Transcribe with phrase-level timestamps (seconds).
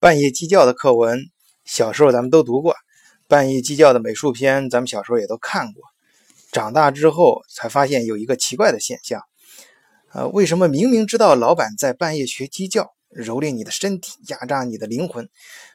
[0.00, 1.28] 半夜鸡叫的课文，
[1.64, 2.72] 小时候咱们都读过；
[3.26, 5.82] 半夜鸡叫的美术片，咱们小时候也都看过。
[6.52, 9.20] 长大之后才发现有一个奇怪的现象：
[10.12, 15.28] 呃，为什么明明知道老板在半夜学鸡叫，蹂躏你的身体，压榨你的灵魂，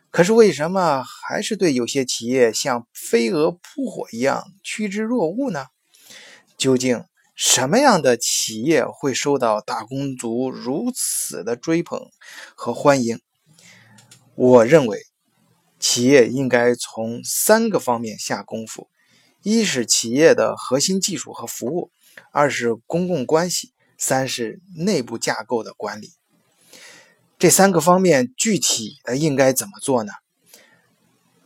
[0.10, 5.66] 可是为什么还是对有些企业像飞蛾扑火一样趋之若鹜呢？
[6.58, 7.04] 究竟
[7.36, 12.00] 什么样的企业会受到打工族如此的追捧
[12.56, 13.20] 和欢迎？
[14.36, 15.00] 我认为，
[15.80, 18.90] 企业应该从三个方面下功夫：
[19.44, 21.92] 一是企业的核心技术和服务；
[22.32, 26.14] 二是公共关系；三是内部架构的管理。
[27.38, 30.14] 这三个方面具体的应该怎么做呢？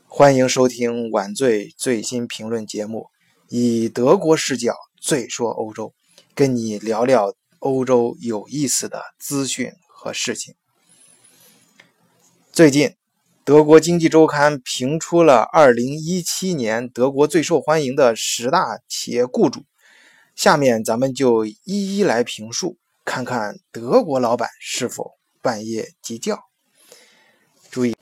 [0.05, 3.07] 欢迎收听晚醉最新评论节目，
[3.49, 5.93] 以德国视角最说欧洲，
[6.33, 10.55] 跟你聊聊欧洲有意思的资讯和事情。
[12.57, 12.95] 最近，
[13.45, 19.61] 德国经济周刊评出了2017年德国最受欢迎的十大企业雇主。
[20.35, 26.39] 下面咱们就一一来评述，看看德国老板是否半夜鸡叫。
[27.69, 27.95] 注意，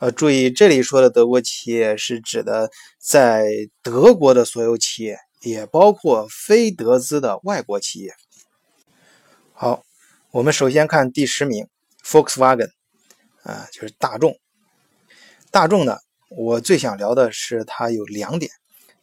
[0.00, 3.46] 呃，注意这里说的德国企业是指的在
[3.80, 8.12] 德国的所有企业，也包括非德资的外国企业。
[9.52, 9.84] 好，
[10.32, 11.68] 我们首先看第十名
[12.04, 12.70] ，Volkswagen。
[13.42, 14.38] 啊，就是大众。
[15.50, 18.50] 大众呢，我最想聊的是它有两点：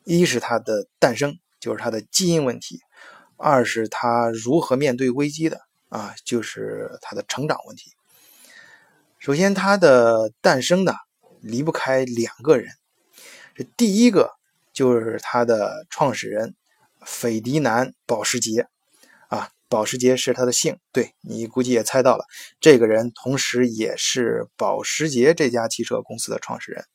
[0.03, 2.77] 一是它的诞生，就是它的基因问题；
[3.35, 7.91] 二是它如何面对危机的，啊，就是它的成长问题。
[9.19, 10.93] 首先，它的诞生呢，
[11.41, 12.69] 离不开两个人。
[13.55, 14.31] 这第一个
[14.71, 16.55] 就是它的创始人
[17.01, 18.67] 斐迪南·保时捷。
[19.69, 22.25] 保时捷是他的姓，对你估计也猜到了，
[22.61, 26.85] 这个人同时也是保时捷这家汽车公司的创始人。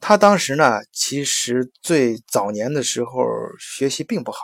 [0.00, 3.22] 他当时呢，其实最早年的时候
[3.58, 4.38] 学习并不好，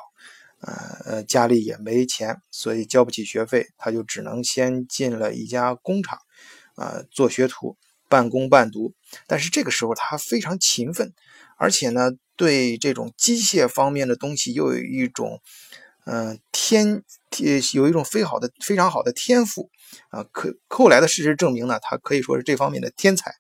[1.05, 6.19] 呃，家里也没钱，所以交不起学费，他就只能先进了一家工厂，
[6.77, 7.77] 啊，做学徒，
[8.09, 8.95] 半工半读。
[9.27, 11.13] 但是这个时候他非常勤奋，
[11.57, 15.41] 而且呢，对这种机械方面的东西又有一种。
[16.07, 17.03] 嗯，天，
[17.75, 19.71] 有一种非好的、非常好的天赋
[20.11, 20.25] 啊！
[20.31, 23.35] 可后来的事实证明呢，他可以说是这方面的天才。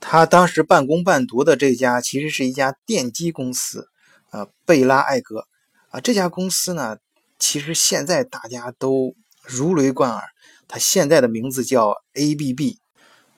[0.00, 3.88] 他当时半工半读的这家，其实是一家电机公司
[4.30, 5.46] 啊，贝拉艾格
[5.90, 6.00] 啊。
[6.00, 6.98] 这家公司呢，
[7.38, 10.24] 其实现在大家都如雷贯耳，
[10.66, 12.78] 它现在的名字叫 ABB。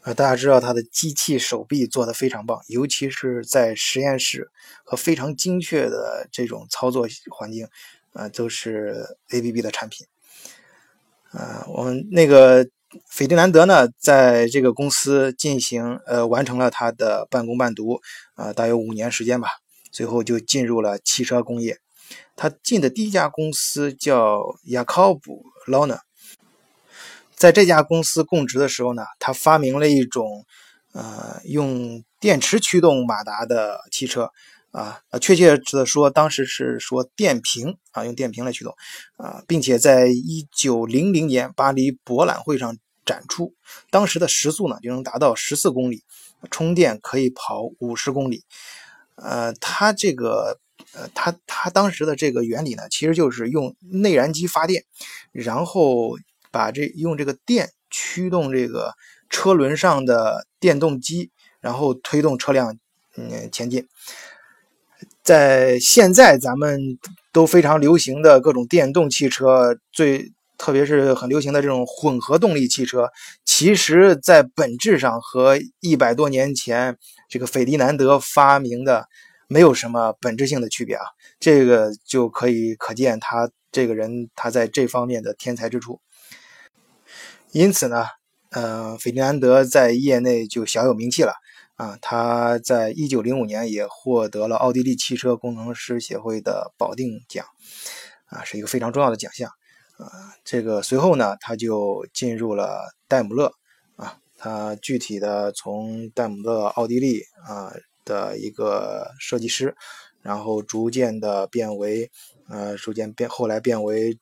[0.03, 4.50] 呃，大家知道它的机器手臂做的非常棒，尤其是在实验室
[4.83, 7.69] 和非常精确的这种操作环境，
[8.15, 10.06] 啊，都是 ABB 的产品。
[11.33, 12.66] 啊，我们那个
[13.09, 18.00] 斐迪南德呢，在这个公司进行呃完成了他的半工半读，
[18.34, 19.49] 啊，大约五年时间吧，
[19.93, 21.78] 最后就进入了汽车工业。
[22.34, 26.00] 他进的第一家公司叫雅考布·劳纳。
[27.41, 30.45] 在这家公司供职的时候呢，他发明了一种，
[30.93, 34.31] 呃，用电池驱动马达的汽车，
[34.73, 38.75] 啊，呃，确切的说，当时是说电瓶啊，用电瓶来驱动，
[39.17, 43.55] 啊，并且在一九零零年巴黎博览会上展出，
[43.89, 46.05] 当时的时速呢就能达到十四公里，
[46.51, 48.45] 充电可以跑五十公里，
[49.15, 50.61] 呃，他这个，
[50.93, 54.84] 呃，它它当时的这个原理呢，其实就是用内燃机发电，
[55.33, 56.19] 然后。
[56.50, 58.93] 把这用这个电驱动这个
[59.28, 61.31] 车轮上的电动机，
[61.61, 62.77] 然后推动车辆
[63.16, 63.87] 嗯前进。
[65.22, 66.99] 在现在咱们
[67.33, 73.09] 都非常流行的各种电动汽车，最特别是很流行的这种混合动力汽车，
[73.44, 76.97] 其实在本质上和一百多年前
[77.28, 79.06] 这个斐迪南德发明的
[79.49, 81.05] 没有什么本质性的区别啊。
[81.39, 86.00] 这个就可以可见他这个人他在这方面的天才之处。
[87.53, 88.05] 因此呢，
[88.50, 91.33] 呃，斐迪南德在业内就小有名气了
[91.75, 91.98] 啊。
[92.01, 97.45] 他在一九零五年也获得了奥地利汽车工程师协会的保定奖，
[98.27, 99.51] 啊，是一个非常重要的奖项
[99.98, 100.07] 啊。
[100.45, 103.53] 这个随后呢，他就进入了戴姆勒
[103.97, 107.72] 啊，他具体的从戴姆勒奥地利啊
[108.04, 109.75] 的一个设计师，
[110.22, 112.09] 然后逐渐的变为
[112.48, 114.16] 呃，逐渐变后来变为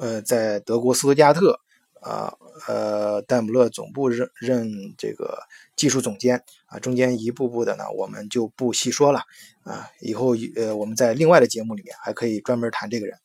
[0.00, 1.60] 呃，在德国斯图加特。
[2.04, 2.34] 啊，
[2.68, 5.38] 呃，戴姆勒总部任任这个
[5.74, 9.20] 技术总监啊，中间一步步的呢，我们就不细说了
[9.62, 9.88] 啊。
[10.02, 13.16] 以后呃，我们在另外的节目里面还可以专门谈这个人。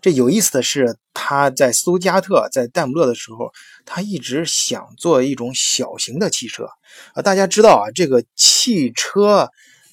[0.00, 3.52] 这有意思的是，他在斯图加特、在戴姆勒的时候，
[3.84, 6.68] 他一直想做一种小型的汽车
[7.14, 7.20] 啊。
[7.22, 9.50] 大家知道啊，这个汽车，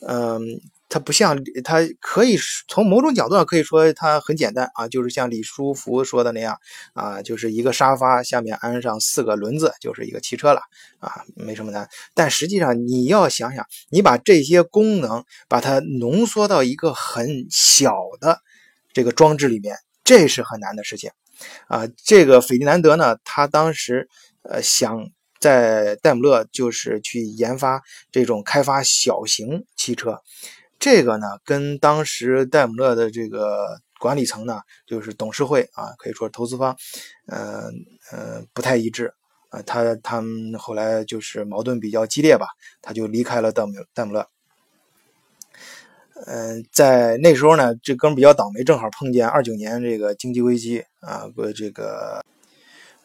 [0.07, 0.61] 嗯。
[0.89, 2.38] 它不像，它可以
[2.68, 6.57] 从某种角度上可以说它很简单啊，就是像李书福说的那样
[6.94, 10.62] 啊，就是一个沙发下面安上四个轮子，就是一个汽车了
[11.00, 11.89] 啊，没什么难。
[12.13, 18.39] 但实际上你要想想，你把这些功能把它浓缩到一个很小的
[18.94, 19.75] 这个装置里面，
[20.06, 21.12] 这是很难的事情
[21.68, 21.86] 啊。
[22.06, 24.07] 这个斐迪南德呢，他当时
[24.44, 24.98] 呃想
[25.39, 30.22] 在戴姆勒就是去研发这种开发小型汽车。
[30.89, 36.78] 这个呢，跟当时戴姆勒的这个管理层呢，就是董事会啊，可以说投资方，
[37.25, 37.69] 嗯
[38.13, 39.13] 嗯，不太一致
[39.50, 39.62] 啊。
[39.63, 42.48] 他他们后来就是矛盾比较激烈吧，
[42.81, 44.25] 他就离开了戴姆戴姆勒。
[46.25, 52.24] 嗯，在那时候呢，这哥们比较倒霉，正好碰见二九年这个经济危机啊，这个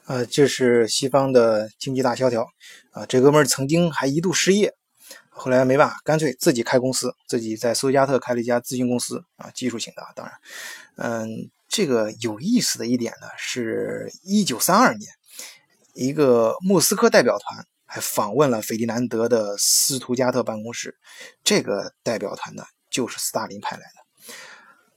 [0.07, 2.47] 呃，这是西方的经济大萧条
[2.93, 3.05] 啊。
[3.07, 4.73] 这哥们曾经还一度失业。
[5.35, 10.03] 后来没办法，干脆自己开公司，自己在苏加特开了一家咨询公司啊，技术型的。
[10.15, 10.35] 当然，
[10.97, 15.11] 嗯，这个有意思的一点呢，是一九三二年，
[15.95, 20.95] 一个莫斯科代表团还访问了斐迪南德的斯图加特办公室。
[21.43, 24.35] 这个代表团呢，就是斯大林派来的。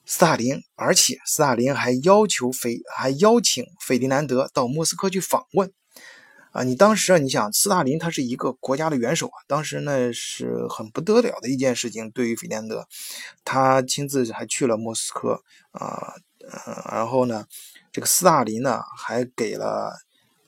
[0.06, 5.74] 斯大林，而且斯大林还要求斐，还邀请斐迪南德到莫斯科去访问。
[6.56, 12.10] 啊，你当时啊，你想斯大林他是一个国家的元首啊，当时那是很不得了的一件事情。
[12.12, 12.88] 对于斐迪南德，
[13.44, 16.14] 他亲自还去了莫斯科啊，
[16.94, 17.46] 然后呢，
[17.92, 19.92] 这个斯大林呢还给了，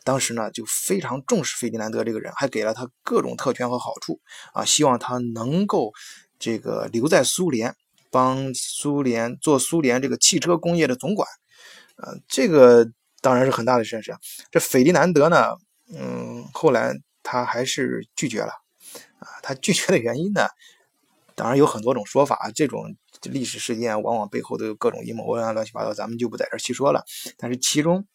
[0.06, 4.18] 当时呢就非常重视斐迪南德这个人，还给了他各种特权和好处
[4.54, 5.92] 啊，希望他能够
[6.40, 7.76] 这个留在苏联，
[8.10, 11.28] 帮苏联做苏联这个汽车工业的总管。
[11.98, 12.90] 啊，这个
[13.20, 14.16] 当然是很大的事情。
[14.50, 15.48] 这斐迪南德呢？
[15.94, 16.94] 嗯，后来
[17.24, 18.52] 他还是拒绝了，
[19.20, 20.48] 啊，他拒绝的原因呢，
[21.34, 27.06] 当然有很多种说法，这种历史事件往往背后都有各种阴谋啊，乱七八糟，咱们就不在这儿细说了。
[27.38, 28.06] 但是其中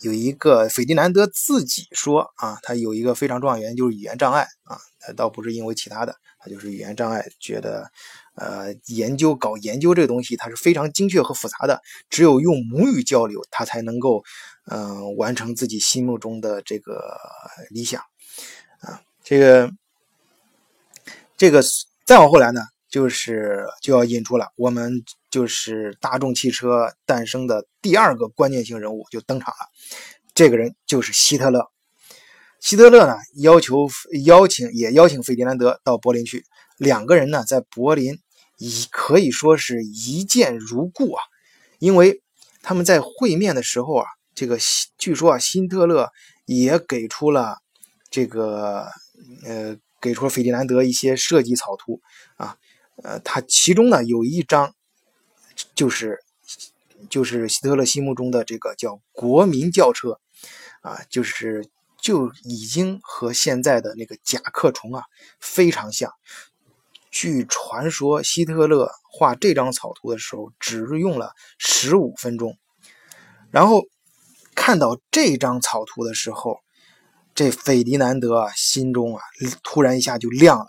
[0.00, 7.90] 有一个斐迪南德自己说啊，他有一个非常重要原因就是语言障碍啊，他倒不是因为其他的，他就是语言障碍，觉得
[8.36, 14.22] 呃研究搞研究这个东西它是非常精确和复杂的，只有用母语交流，他才能够。
[14.66, 17.18] 嗯，完成自己心目中的这个
[17.68, 18.00] 理想
[18.80, 19.70] 啊，这个
[21.36, 21.62] 这个
[22.06, 29.68] 再往后来呢，就是就要引出了我们就是大众汽车诞生的第二个关键性人物就登场了，
[30.32, 31.68] 这个人就是希特勒。
[32.58, 33.86] 希特勒呢要求
[34.24, 36.46] 邀请也邀请费迪南德到柏林去，
[36.78, 38.18] 两个人呢在柏林
[38.56, 41.22] 一可以说是一见如故啊，
[41.78, 42.22] 因为
[42.62, 44.06] 他们在会面的时候啊。
[44.34, 44.58] 这个
[44.98, 46.10] 据说啊，辛特勒
[46.44, 47.58] 也给出了
[48.10, 48.86] 这个
[49.44, 52.00] 呃，给出了费迪南德一些设计草图
[52.36, 52.56] 啊，
[53.02, 54.74] 呃，他其中呢有一张
[55.74, 56.18] 就是
[57.08, 60.18] 就是希特勒心目中的这个叫国民轿车
[60.82, 61.66] 啊，就是
[62.00, 65.04] 就已经和现在的那个甲壳虫啊
[65.38, 66.12] 非常像。
[67.10, 72.58] 据传说，希特勒画这张草图的时候只用了十五分钟，
[73.50, 73.84] 然后。
[74.54, 76.60] 看到这张草图的时候，
[77.34, 79.22] 这斐迪南德心中啊，
[79.62, 80.66] 突然一下就亮了，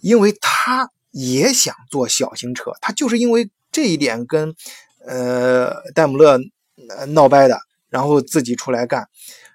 [0.00, 4.54] 因为他也想做小型车，他就是因为这一点跟
[5.06, 6.38] 呃戴姆勒
[7.08, 9.08] 闹掰的，然后自己出来干，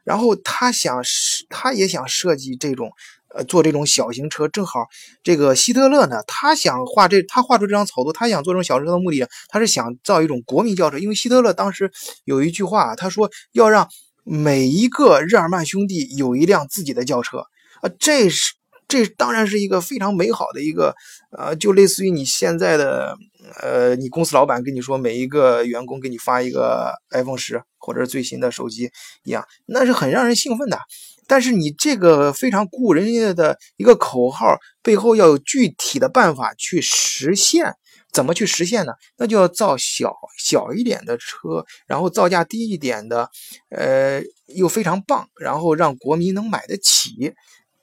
[0.04, 1.02] 然后他想，
[1.50, 2.92] 他也想设计这种。
[3.38, 4.88] 呃，做这种小型车，正好
[5.22, 10.98] 这个希特勒呢，他想画这，他画出这张草图，他想做这种小车的目的，他是想造一种国民轿车。
[10.98, 11.92] 因为希特勒当时
[12.26, 13.88] 有一句话，他说要让
[14.24, 17.46] 每一个日耳曼兄弟有一辆自己的轿车
[17.82, 18.56] 啊，这是
[18.88, 20.96] 这当然是一个非常美好的一个，
[21.38, 23.16] 呃，就类似于你现在的，
[23.62, 28.90] 呃，你公司老板跟你说每一个员工给你发一个 iPhone 十或者最新的手机
[29.24, 30.80] 一样，那是很让人兴奋的。
[31.28, 37.76] 但是你这个非常鼓舞人家的一个口号背后要有具体的办法去实现，
[38.14, 38.94] 怎么去实现呢？
[39.18, 43.30] 那就要造小小一点的车，然后造价低一点的，
[43.70, 47.34] 呃，又非常棒，然后让国民能买得起，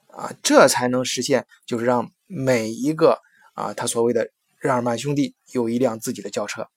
[0.07, 3.19] 啊，这才能实现，就是让每一个
[3.53, 4.27] 啊，他所谓的
[4.59, 6.67] 日耳曼兄弟有一辆自己的轿车。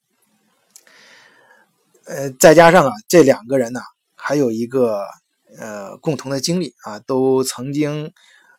[2.04, 3.80] 呃，再加上啊，这两个人呢，
[4.14, 5.02] 还有一个。
[5.58, 8.12] 呃，共同的经历啊，都曾经，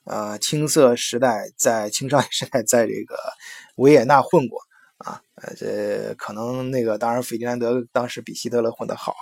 [0.05, 3.15] 呃，青涩时代在青少年时代在这个
[3.75, 4.59] 维也纳混过
[4.97, 9.13] 啊，呃，这可能那个当然，费迪南德当时比希特勒混得好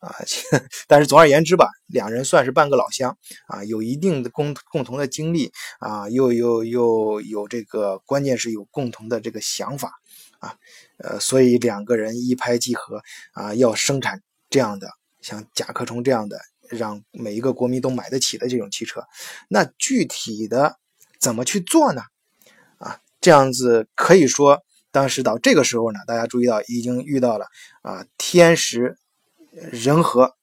[0.00, 0.16] 啊啊，
[0.88, 3.16] 但是总而言之吧，两人算是半个老乡
[3.48, 9.92] 啊，有一定的共共同的经历啊，又又又有这个，关键是有共同的这个想法
[10.40, 10.56] 啊，
[10.98, 13.02] 呃，所以两个人一拍即合
[13.34, 14.88] 啊，要生产这样的
[15.20, 19.02] 像甲壳虫这样的，让每一个国民都买得起的这种汽车。
[19.48, 20.78] 那具体的
[21.18, 22.02] 怎么去做呢？
[22.78, 24.62] 啊，这样子可以说。
[24.92, 27.46] 当时到这个时候呢，大家注意到已经遇到了
[27.82, 28.98] 啊天时
[29.52, 30.34] 人和，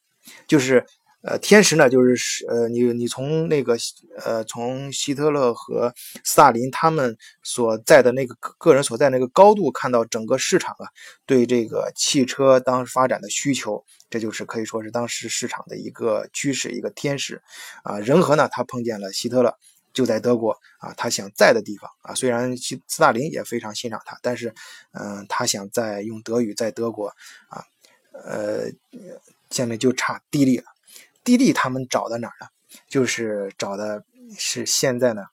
[0.47, 0.85] 就是
[1.27, 3.77] 呃天时呢就是呃你你从那个
[4.23, 5.93] 呃从希特勒和
[6.23, 10.87] 斯大林他们所在的那个个人所在那个高度看到整个市场啊
[11.25, 17.41] 对这个汽车当发展的需求，这就是可以说是当时市场的一个趋势一个天时
[17.83, 19.53] 啊仁和呢他碰见了希特勒。
[19.93, 24.53] 就在德国啊，他想在的地方啊，虽然斯斯大林也非常欣赏他，但是，
[24.91, 27.07] 嗯，他想在用德语在德国
[27.49, 27.65] 啊，
[28.13, 28.65] 呃，
[29.49, 30.65] 现在就差地利了。
[31.27, 32.47] 滴滴他们找的哪儿呢？
[32.87, 34.05] 就是找的
[34.37, 35.23] 是现在呢，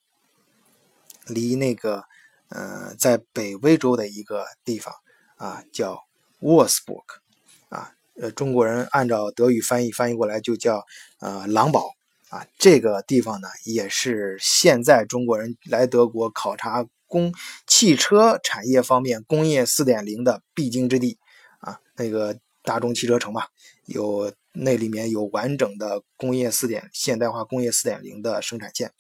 [1.29, 2.03] 离那个
[2.49, 4.93] 呃，在北威州的一个地方
[5.37, 6.03] 啊，叫
[6.41, 7.21] 沃斯伯克
[7.69, 10.85] 啊，呃，中国人按照德语翻译翻译过来就叫
[11.21, 11.93] 呃狼堡。
[12.31, 17.33] 啊，这个地方呢，也是现在中国人来德国考察工
[17.65, 21.17] 汽车产业方面工业四点零的必经之地
[21.61, 21.79] 啊。
[21.95, 23.47] 那个大众汽车城嘛，
[23.85, 28.93] 有那里面有完整的工业四点现代化工业四点零的生产线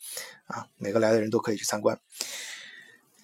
[0.46, 1.99] 啊，每个来的人都可以去参观。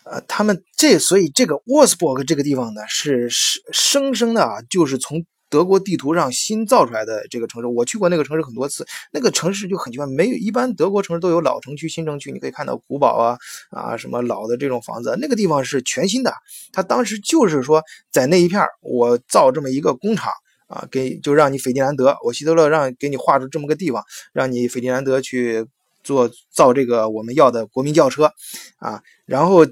[0.04, 5.24] 呃，他们这所以这个沃斯伯格这个地方呢，是生生生的啊，就是从。
[5.50, 8.86] 德国地图上新造出来的这个城市，我去过那个城市很多次。
[9.10, 13.36] 那个城市就很奇怪，没有一般德国城市都有老城区、新城区，你可以看到古堡啊
[13.70, 15.18] 啊什么老的这种房子。
[15.20, 16.32] 那个地方是全新的，
[16.72, 17.82] 他当时就是说
[18.12, 20.32] 在那一片我造这么一个工厂
[20.70, 25.66] 啊，给就让你斐迪南德，我希特勒让给你划出这么个地方，让你斐迪南德去
[26.02, 28.32] 做造这个我们要的国民轿车
[28.78, 29.66] 啊，然后。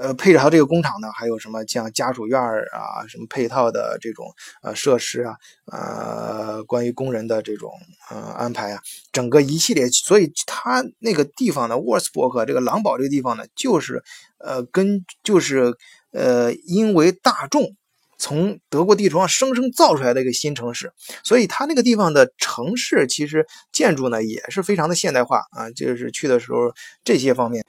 [0.00, 5.34] 呃，配着它这个工厂呢，还有什么像家属院啊，什么配套的这种呃设施啊，
[5.72, 7.72] 呃，关于工人的这种
[8.08, 14.00] 呃安排啊，整个一系列，所以他那个地方呢，沃尔斯伯克这个狼堡这个地方呢，就是
[14.38, 15.74] 呃跟就是
[16.12, 17.74] 呃因为大众
[18.18, 20.92] 从德国地图上生生造出来的一个新城市，
[21.24, 26.72] 所以它那个地方的城市其实建筑呢也是非常的现代化啊，就是去的时候
[27.02, 27.64] 这些方面，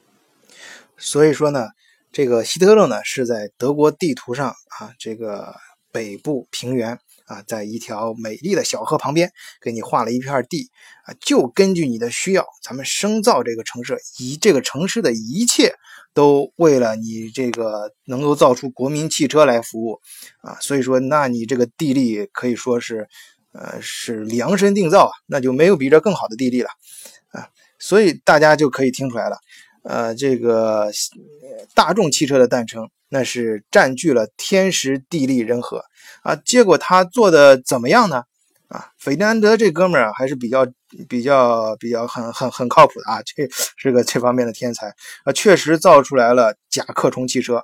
[0.97, 1.67] 所以说呢。
[2.11, 5.53] 这个希特勒呢，是在德国地图上啊，这个
[5.91, 6.99] 北部平原
[7.29, 9.31] 啊，在一条美丽的小河旁边，
[9.61, 10.67] 给你画了一片地
[11.05, 15.75] 啊，就根据你的需要，咱们生造这个城市，以这个城市的一切
[16.11, 19.99] 都为了你这个能够造出国民汽车来服务
[20.41, 23.07] 啊，所以说，那你这个地利可以说是，
[23.53, 26.69] 呃，是量身定造啊，那就没有比这更好的地利了
[27.31, 29.37] 啊，所以大家就可以听出来了。
[29.83, 30.91] 呃，这个
[31.75, 35.83] 大众汽车的诞生，那是占据了天时地利人和
[36.23, 36.35] 啊。
[36.35, 38.23] 结果他做的怎么样呢？
[38.69, 40.63] 啊，斐迪南德这哥们儿还是比较
[41.07, 47.63] 比较比较很很很靠谱的啊，这是个这方面的天才啊，确实造出来了甲壳虫汽车。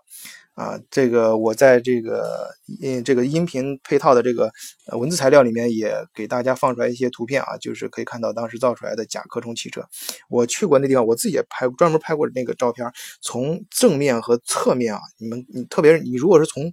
[0.56, 2.50] 啊，这个我在这个
[2.82, 4.50] 嗯这个音频配套的这个
[4.98, 9.86] 文字材料里面也给大家放出来一些图片啊，就是可以看到当时造出来的甲壳虫汽车。
[10.30, 12.90] 我去过那地方，我自己也拍专门拍过那个照片，
[13.22, 16.72] 从正面和侧面啊，你们你特别是你如果是从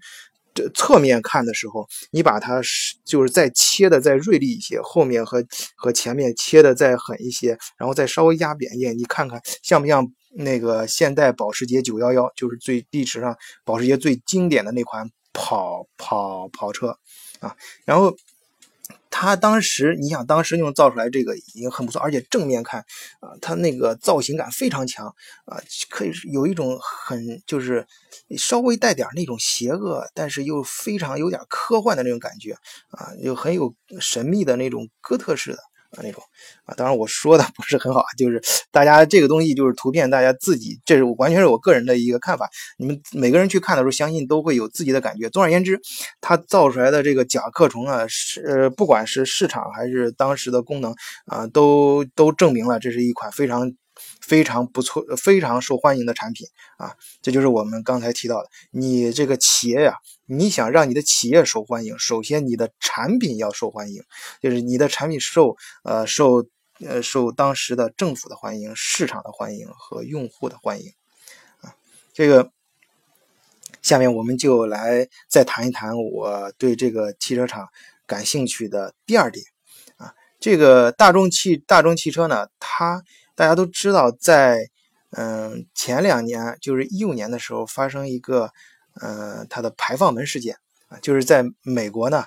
[0.55, 5.43] 这侧面看的时候，你把它是就是再切的再锐利一些，后面和
[5.77, 10.07] 和前面切的再狠一些，然后再稍微压扁一点，你看看像不像？
[10.35, 16.99] 那个现代保时捷911就是最历史上保时捷最经典的那款跑跑跑车
[17.41, 18.17] 啊，然后
[19.11, 22.81] 他当时你想当时用造出来这个已经很不错，而且正面看
[23.21, 25.07] 啊，它那个造型感非常强
[25.45, 25.61] 啊，
[25.91, 27.87] 可以有一种很就是
[28.39, 32.53] 稍微带点那种邪恶，但是又非常有点科幻的那种感觉
[32.91, 35.59] 啊，又很有神秘的那种哥特式的。
[35.97, 36.23] 啊，那种
[36.65, 42.49] 啊，当然我说的 不是很好，就是大家这个东西就是图片，大家自己，这是我完全是我个人的一个看法。
[42.79, 45.29] 你们每个人去看的时候，相信都会有自己的感觉。
[45.31, 45.81] 总而言之，
[46.21, 50.95] 它造出来的这个甲壳虫啊，是呃不管是市场还是当时的功能
[51.27, 53.73] 啊，都都证明了这是一款非常。
[54.23, 56.47] 非常不错，非常受欢迎的产品
[56.79, 56.93] 啊！
[57.21, 59.95] 这就是我们刚才提到的，你这个企业呀，
[60.33, 64.03] 你想让你的企业受欢迎，首先你的产品要受欢迎，
[64.41, 66.47] 就是你的产品受呃受
[66.81, 70.91] 呃受当时的政府的欢迎、市场的欢迎和用户的欢迎
[71.61, 71.75] 啊。
[72.13, 72.51] 这个
[73.83, 77.69] 下面我们就来再谈一谈我对这个汽车厂
[78.07, 79.45] 感兴趣的第二点
[79.97, 83.03] 啊，这个大众汽大众汽车呢，它
[83.35, 84.69] 大家都知道，在
[85.11, 88.51] 嗯前两年，就是一五年的时候，发生一个
[89.01, 90.57] 呃它的排放门事件
[90.89, 92.25] 啊，就是在美国呢，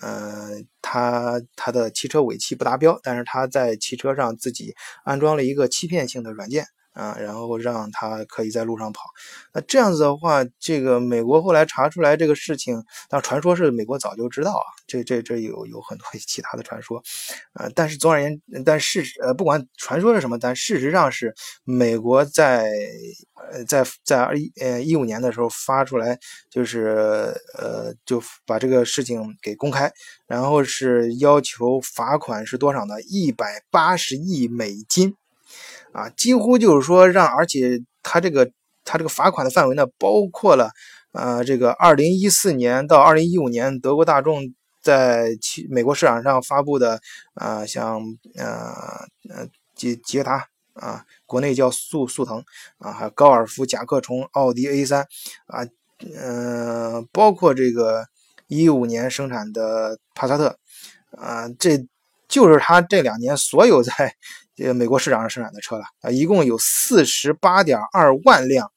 [0.00, 0.50] 呃
[0.82, 6.66] 它它的汽车尾气不达标，但是它在汽车上自己安装了一个欺骗性的软件。
[6.98, 9.04] 啊，然后让他可以在路上跑。
[9.54, 14.66] 那这样子的话，这个美国后来查出来这个事情，但传说是美国早就知道啊。
[14.88, 17.00] 这这这有有很多其他的传说，
[17.52, 22.68] 啊，但是总而言之，但事实呃，不管传说是什么，但事实上是美国在
[23.52, 26.18] 呃在在二一呃一五年的时候发出来，
[26.50, 29.92] 就是呃就把这个事情给公开，
[30.26, 33.00] 然后是要求罚款是多少呢？
[33.02, 35.14] 一百八十亿美金。
[35.92, 38.50] 啊，几乎就是说让，而且他这个
[38.84, 40.70] 他这个罚款的范围呢，包括了，
[41.12, 44.42] 呃，这个二零一四年到二零一五年德国大众
[44.82, 47.00] 在其美国市场上发布的，
[47.34, 48.00] 啊，像
[48.36, 48.46] 呃
[49.30, 52.44] 呃捷捷达啊，国内叫速速腾
[52.78, 55.00] 啊，还有高尔夫、甲壳虫、奥迪 A 三
[55.46, 55.66] 啊，
[56.16, 58.04] 嗯，包括这个
[58.46, 60.58] 一五年生产的帕萨特
[61.16, 61.84] 啊，这
[62.28, 64.14] 就是他这两年所有在。
[64.58, 68.68] 这个美国市场上生产的车了啊，一共有四十八点二万辆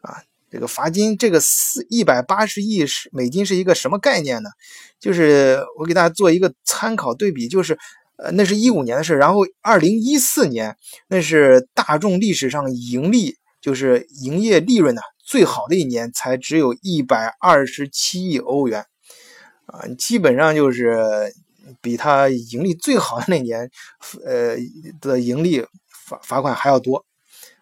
[0.00, 0.22] 啊。
[0.48, 4.50] 这个罚金，这个四一百八十亿是美金是一个什么概念呢？
[5.00, 7.76] 就是我给大家做一个参考对比，就是
[8.18, 10.76] 呃，那是一五年的事，然后二零一四年
[11.08, 18.84] 那是大众历史上盈利，就是营业利润呢最好的一年，才只有一百二十七亿欧元
[19.66, 21.34] 啊，基本上就是。
[21.80, 23.70] 比他盈利最好的那年，
[24.24, 24.56] 呃
[25.00, 27.04] 的盈利罚罚款还要多，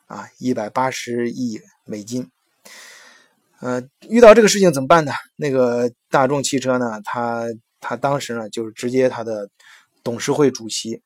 [0.07, 2.31] 啊，一百八十亿美金。
[3.61, 5.13] 呃，遇到这个事情怎么办呢？
[5.37, 7.47] 那个大众汽车呢，他
[7.81, 9.49] 他当时呢，就是直接他的
[10.03, 11.01] 董事会主席，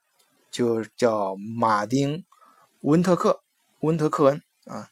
[0.51, 2.25] 就叫马丁
[2.81, 3.41] 温特克
[3.81, 4.89] 温特克恩啊，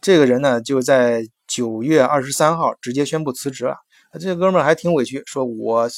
[0.00, 3.76] 这个人呢，就在九月二十三号直接宣布辞职了。
[4.18, 5.88] 这哥们儿还挺委屈，说我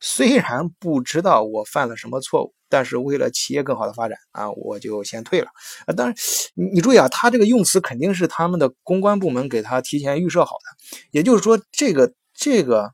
[0.00, 5.48] 虽然不知道我犯了什么错误，但是为了企业更好的发展啊，我就先退了。
[5.86, 6.16] 啊，当然，
[6.54, 12.90] 你你注意啊，他这个用词肯定是他们的公关部门给他提前预设好的，也就是说，这个这个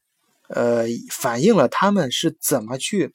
[0.48, 3.12] 呃，反映了他们是怎么去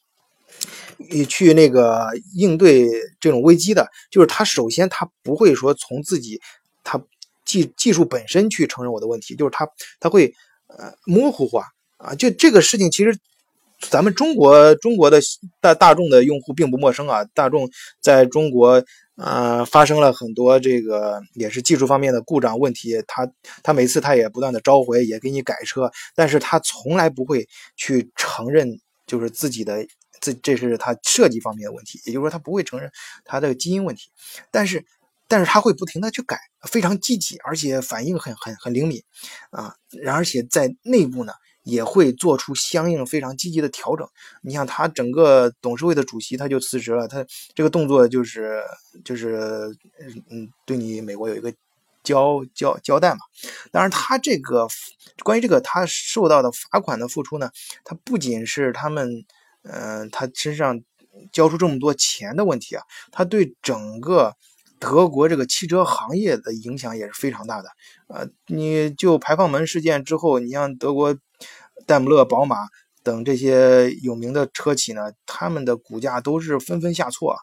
[1.28, 2.88] 去那个应对
[3.19, 3.89] 这种危机的。
[4.10, 6.39] 就是他首先他不会说从自己
[6.86, 7.02] 他
[7.43, 9.67] 技技术本身去承认我的问题，就是他
[10.00, 10.34] 他会。
[10.77, 11.65] 呃，模糊化
[11.97, 13.17] 啊，就这个事情，其实
[13.89, 15.19] 咱们中国中国的
[15.60, 17.25] 大大众的用户并不陌生啊。
[17.34, 17.67] 大众
[17.99, 18.84] 在中国
[19.15, 23.27] 呃发生了很多这个也是技术方面的故障问题，他
[23.63, 29.84] 他每次他也不断的召回，也给你改车，但是他从来不会去承认就是自己的
[30.21, 32.91] 这这是他设计方面的问题，也就是说他不会承认
[33.25, 34.03] 他的基因问题，
[34.51, 34.86] 但是。
[35.29, 39.01] 但是他会不停的去改，非常积极，而且反应很很很灵敏，
[39.51, 39.75] 啊，
[40.07, 41.31] 而且在内部呢
[41.63, 44.07] 也会做出相应非常积极的调整。
[44.41, 48.63] 你像他整个董事会的主席他就辞职了，他这个动作就是
[49.05, 49.69] 就是
[50.31, 51.53] 嗯对你美国有一个
[52.03, 53.19] 交交交代嘛。
[53.71, 54.67] 当然他这个
[55.23, 57.51] 关于这个他受到的罚款的付出呢，
[57.83, 59.23] 他不仅是他们
[59.61, 60.81] 嗯他身上
[61.31, 64.35] 交出这么多钱的问题啊，他对整个。
[64.79, 67.69] 德国这个汽车行业的影响也是非常大的，
[68.07, 71.17] 呃，你就排放门事件之后，你像德国
[71.85, 72.55] 戴姆勒、宝马
[73.03, 77.35] 等这些有名的车企呢，他们的股价都是纷纷下挫。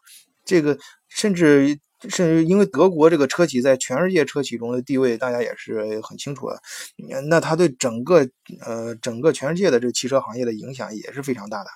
[0.44, 6.59] 这个甚至甚至因为德国这个车企在全世界车企中的地位，大家也是很清楚的。
[7.29, 8.27] 那它对整个
[8.61, 11.70] 呃整个全世界的这个汽车行业的影响也是非常大的。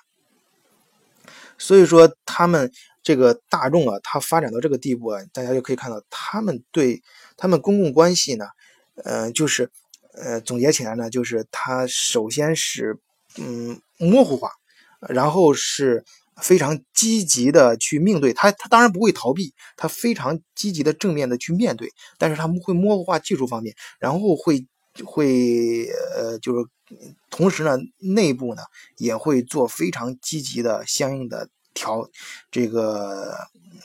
[1.57, 2.71] 所以说他们。
[3.03, 7.01] 这个大众啊，它发展到这个地步啊，大家就可以看到，他们对
[7.35, 8.45] 他们公共关系呢，
[9.03, 9.71] 呃，就是
[10.13, 12.99] 呃，总结起来呢，就是它首先是
[13.37, 14.51] 嗯模糊化，
[15.09, 16.03] 然后是
[16.41, 24.67] 非常积极的去面对它，它当然不会逃避，它非常积极的正面的去面对，但是他们会模糊化技术方面，然后会
[25.03, 26.67] 会呃，就是
[27.29, 28.61] 同时呢，内部呢
[28.97, 31.49] 也会做非常积极的相应的。
[31.73, 32.07] 调
[32.51, 33.33] 这个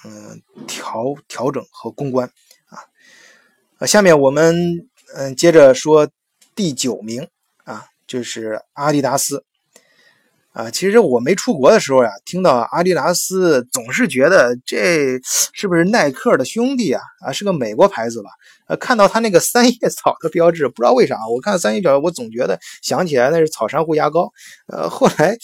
[0.05, 2.29] 嗯调调整和公关
[2.69, 2.79] 啊
[3.79, 6.09] 啊，下面我们嗯接着说
[6.55, 7.29] 第九名
[7.65, 9.45] 啊，就是阿迪达斯
[10.53, 15.21] 啊，其实我没出国的时候呀，听到阿迪达斯总是觉得这
[15.53, 17.03] 是不是耐克的兄弟啊？
[17.27, 18.31] 啊，是个美国牌子吧？
[18.69, 24.33] 呃，看到它那个三叶草的标志，不知道为啥，我看三叶草，我总觉得想起来那是草珊瑚牙膏。
[24.69, 25.37] 呃，后来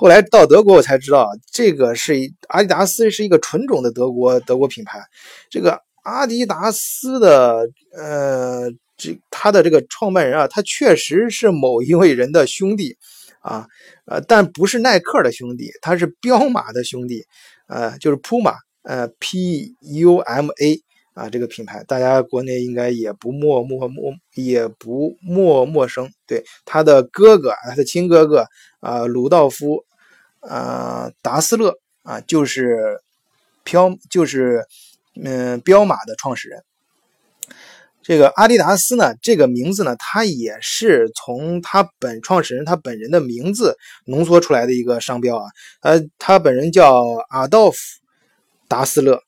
[0.00, 2.14] 后来到德国我才知道，这个是
[2.46, 5.02] 阿迪达斯是一个纯种的德国德国品牌。
[5.50, 12.96] 这个阿迪达斯的呃，这他的这个创办人啊，他确实是某一位人的兄弟。
[13.40, 13.66] 啊，
[14.06, 17.24] 呃，但不是耐克的兄弟，他是彪马的兄弟，
[17.66, 20.80] 呃，就是 Puma，呃，P U M A
[21.14, 26.08] 啊，这个品牌大家国内应该也不陌陌陌，也不陌陌生。
[26.24, 28.44] 对，他的哥哥，他的亲哥哥
[28.80, 29.84] 啊，鲁道夫，
[30.40, 33.00] 啊，达斯勒啊，就是
[33.64, 34.64] 飘，就是
[35.22, 36.62] 嗯，彪马的创始人。
[38.02, 45.50] 这个阿迪达斯呢，这个名字呢，它也是从他本创始人他本人的名字浓缩出来的一个商标啊。
[45.82, 47.76] 呃，他本人叫阿道夫·
[48.66, 49.20] 达斯勒，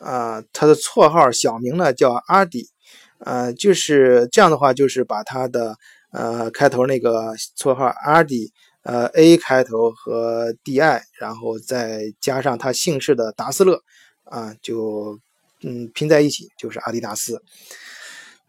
[0.00, 2.70] 啊，他的绰号小名呢叫阿迪，
[3.18, 5.76] 呃，就是这样的话，就是把他的
[6.12, 8.50] 呃开头那个绰号阿迪，
[8.82, 13.80] 呃，A 开头和 DI，然后再加上他姓氏的达斯勒，
[14.24, 15.18] 啊，就
[15.62, 17.40] 嗯拼在一起就是阿迪达斯。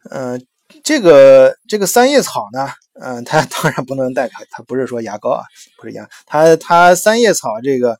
[0.10, 0.44] 嗯，
[0.84, 2.68] 这个这个三叶草呢，
[3.00, 5.44] 嗯，它 当然不能代表，它不是说牙膏啊，
[5.78, 7.98] 不是牙，它它三叶草这个，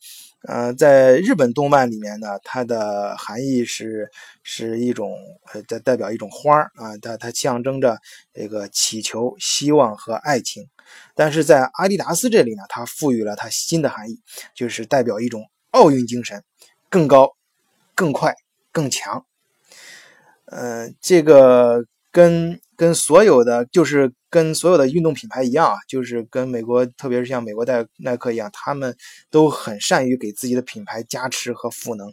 [0.48, 4.10] 呃，在日本动漫里面呢，它的含义是
[4.44, 5.16] 是一种，
[5.54, 7.98] 呃，代代表一种花啊，它它象征着
[8.34, 10.68] 这个祈求、希望和爱情，
[11.16, 14.20] 但是在阿迪达斯这里呢，它赋予了它新的含义，
[14.56, 16.44] 就是代表一种奥运精神，
[16.90, 17.36] 更高、
[17.96, 18.36] 更快、
[18.72, 19.26] 更强，
[20.46, 21.86] 嗯，这个。
[22.14, 28.96] 跟跟所有的就是跟所有的运动品牌一样啊，就是跟美国，特别是像美国耐耐克一样，他们
[29.30, 32.08] 都很善于给自己的品牌加持和赋能，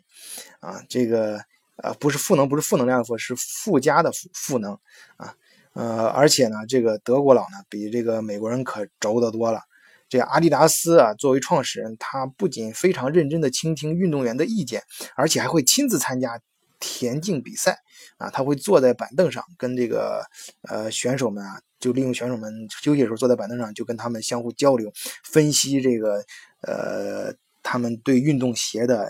[0.60, 1.40] 啊，这个
[1.82, 4.72] 呃不是赋能，不是负能量的负，是附加的赋赋能
[5.16, 5.34] 啊，
[5.72, 9.60] 呃，而且呢，这个德国佬呢比这个美国人可轴得多了。
[10.08, 14.82] 这阿迪达斯啊，作为创始人，他不仅非常认真的倾听运动员的意见，
[15.14, 16.40] 而且还会亲自参加。
[16.80, 17.78] 田径比赛
[18.16, 20.24] 啊，他会坐在板凳上，跟这个
[20.62, 24.90] 呃选手们啊，就利用选手们休息的时候坐在板凳上，就跟他们相互交流，
[25.22, 26.24] 分析这个
[26.62, 29.02] 呃他们对运动鞋的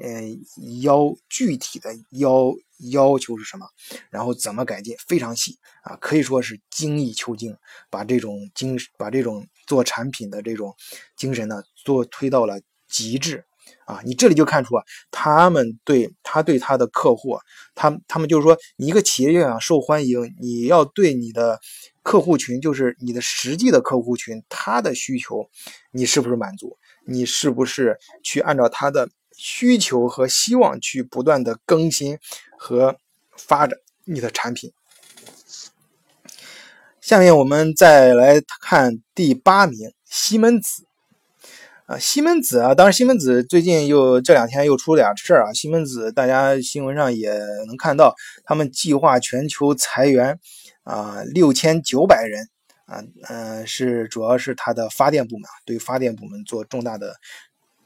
[0.00, 0.22] 呃
[0.80, 2.54] 要具体的要
[2.92, 3.66] 要求是什么，
[4.08, 7.56] 然后怎么改进，非常细啊，可以说是精益求精，
[7.90, 10.74] 把这种精把这种做产品的这种
[11.16, 13.44] 精神呢，做推到了极致。
[13.92, 17.38] 啊，你这里就看出啊，他们对他对他的客户，
[17.74, 21.60] 他他们就是说，你一个企业要想受欢迎，你要对你的
[22.02, 25.46] 客户群，就是你的实际的客户群，他的需求，
[25.92, 26.78] 你是不是满足？
[27.06, 32.18] 你是不是去按照他的需求和希望去不断的更新
[32.58, 32.96] 和
[33.36, 34.72] 发展你的产品？
[37.00, 40.86] 下面我们再来看第八名，西门子。
[41.92, 45.52] 啊，西门子啊，当然西门子最近又这两天又出了点事儿啊。
[45.52, 47.30] 西门子大家新闻上也
[47.66, 50.38] 能看到，他们计划全球裁员
[50.84, 52.48] 啊六千九百人
[52.86, 57.14] 啊，嗯，是主要是他的发电部门对发电部门做重大的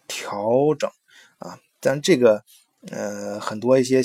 [0.07, 0.39] 调
[0.79, 0.89] 整
[1.39, 2.45] 啊，但这个。
[2.91, 4.01] 呃，很多一些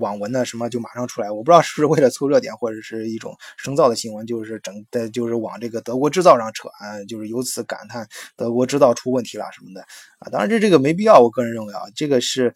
[0.00, 9.80] 网文呢，什么就马上出来，我不知道是不是为了凑热点，或者是一种生造的新闻，就是整的，就是往这个德国制造上扯啊，就是由此感叹德国制造出问题了什么的
[10.18, 10.28] 啊。
[10.32, 12.52] 当然这这个没必要，我个人认为啊，这个是，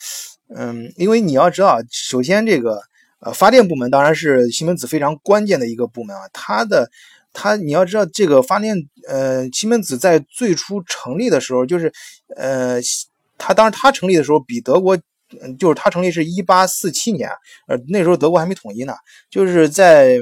[0.49, 2.83] 嗯，因为你要知道，首先这个
[3.21, 6.91] 呃发电部门当然是西门子非常关键的一个部门啊，它的
[7.33, 11.93] 它你要知道这个发电呃西门子在最初成立的时候，就是
[12.35, 12.81] 呃
[13.39, 14.99] 它当然它成立的时候比德国。
[15.41, 17.31] 嗯，就是它成立是一八四七年，
[17.67, 18.95] 呃，那时候德国还没统一呢。
[19.31, 20.19] 就是在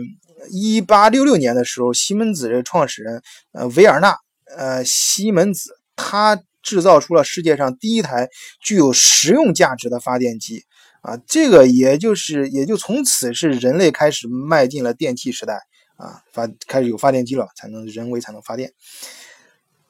[0.50, 4.16] 一八六六年的时候，西门子的创始人，呃，维尔纳，
[4.56, 8.28] 呃，西门子，他制造出了世界上第一台
[8.62, 10.62] 具有实用价值的发电机，
[11.02, 15.54] 啊，这个也就是也就从此是人类开始迈进了电气时代，
[15.96, 18.72] 啊，发开始有发电机了，才能人为才能发电。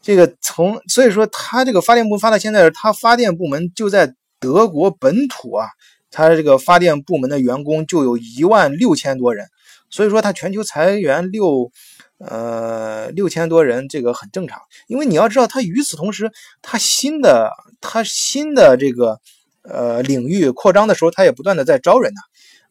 [0.02, 4.14] 这个从所以说，他这个发电部发到现在，他发电部门就在。
[4.40, 5.68] 德国本土啊，
[6.10, 9.46] 它这个发电部门的员工就有一万六千多人，
[9.90, 11.70] 所以说它全球裁员六
[12.18, 14.62] 呃六千多人，这个很正常。
[14.86, 19.20] 因为你要知道，它与此同时，它新的它新的这个
[19.62, 22.20] 呃领域扩张的时候，它也不断的在招人呢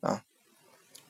[0.10, 0.21] 啊。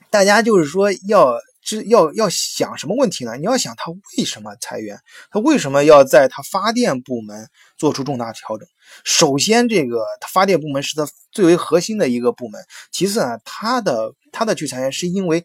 [0.09, 3.37] 大家就是说要知要要想什么问题呢？
[3.37, 4.99] 你要想他为什么裁员，
[5.31, 8.67] 他为什么要在他发电部门做出重大调整？
[9.03, 12.61] 首先，这个发电部门是他最为核心的一个部门。
[12.91, 15.43] 其次呢，他的他的去裁员是因为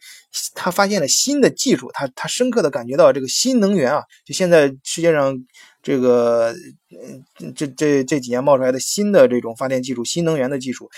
[0.55, 5.35] 他发现了新的技术，他他深刻的感觉到这个新能源啊，就现在世界上
[5.83, 6.55] 这个
[6.91, 10.91] 嗯这这这几年冒出来的新的这种发电技术、新能源的技术，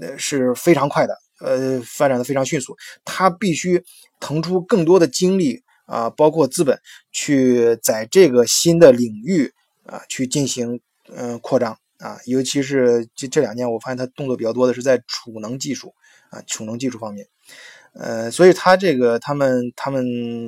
[0.00, 1.14] 呃是非常快的。
[1.40, 3.82] 呃，发展的非常迅速，他必须
[4.20, 6.78] 腾出更多的精力啊，包括资本，
[7.10, 9.52] 去在这个新的领域
[9.84, 10.80] 啊去进行
[11.12, 15.94] 嗯扩张啊，尤其是这这两年，我发现他动作比较多的是在储能技术
[16.30, 17.26] 啊，储能技术方面，
[17.94, 20.04] 呃，所以他这个他们他们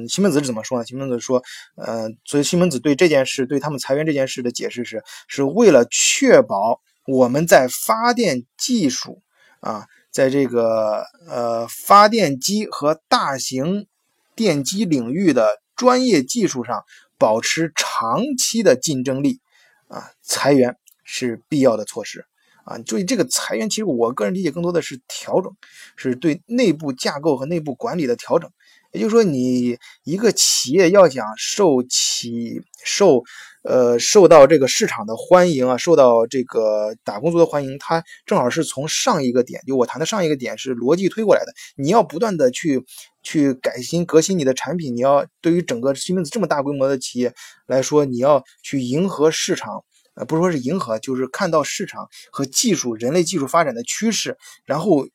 [0.08, 0.84] 西门子是怎么说呢？
[0.84, 1.42] 西门子说，
[1.76, 9.22] 呃，所以西门子对这件事，对他们裁员这件事的解释是，是为了确保我们在发电技术
[9.60, 9.86] 啊。
[10.14, 13.88] 在这个呃发电机和大型
[14.36, 16.84] 电机领域的专业技术上
[17.18, 19.40] 保持长期的竞争力
[19.88, 22.24] 啊，裁员是必要的措施
[22.64, 22.78] 啊。
[22.78, 25.52] 注意，这个裁员其实我个人理解更多的是调整，
[25.96, 28.50] 是对内部架构和内部管理的调整。
[28.92, 33.22] 也就是说，你一个企业要想受起受。
[33.66, 41.52] 呃，受到这个市场的欢迎啊，受到这个打工族的欢迎，它正好是从上一个点，就我谈的上一个点是逻辑推过来的。
[41.74, 42.84] 你要不断的去
[43.22, 47.32] 去改新革新你的产品，你要对于整个西门子这么大规模的企业
[47.66, 49.82] 来说，你要去迎合市场，
[50.14, 55.07] 呃，不是说是迎合，就是看到市场和技术、人类技术发展的趋势，然后。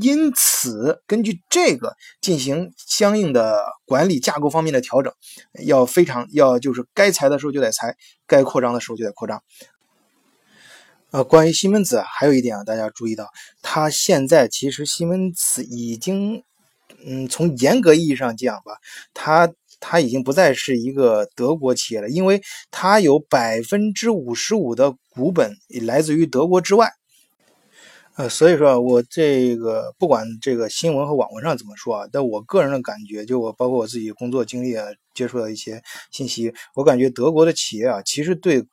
[0.00, 5.12] 因此，根据这个进行相应的管理架构方面的调整，
[5.66, 7.94] 要非常要就是该裁的时候就得裁，
[8.26, 9.42] 该扩张的时候就得扩张。
[11.10, 13.28] 呃，关于西门子还有一点啊，大家注意到，
[13.60, 16.42] 它现在其实西门子已经，
[17.06, 18.78] 嗯，从严格意义上讲吧，
[19.12, 26.90] 它它已经不再是一个德国企业了，因为它有百分之五十五的股本来自于德国之外。
[28.16, 38.66] 呃，所以说，我这个不管这个新闻和网文上怎么说啊，但我个人的感觉，就我包括我自己工作经历啊，接触到一些信息，我感觉德国的企业啊，其实对。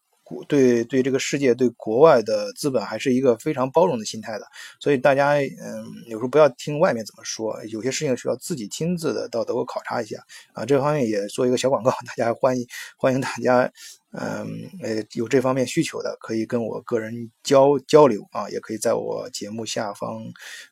[0.47, 4.45] 对对，这个世界对国外的资本还是一个非常包容的心态的，
[4.79, 10.17] 所以大家嗯，有时候不要听外面怎么说，有些事情需要自己亲自的到德国考察一下
[10.53, 10.65] 啊。
[10.65, 12.65] 这方面也做一个小广告，大家欢迎
[12.97, 13.71] 欢迎大家，
[14.11, 14.47] 嗯
[14.81, 20.23] 呃有这方面需求的可以跟我个人交交流啊，也可以在我节目下方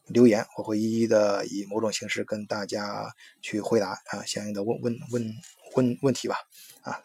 [0.08, 5.34] 留言，我会一一的以某种形式跟大家去回答啊相应的问问问
[5.76, 6.36] 问问题吧
[6.84, 7.00] 啊。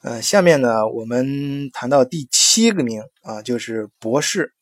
[0.00, 4.54] 呃，下面呢，我们谈到第七个名啊，就是博士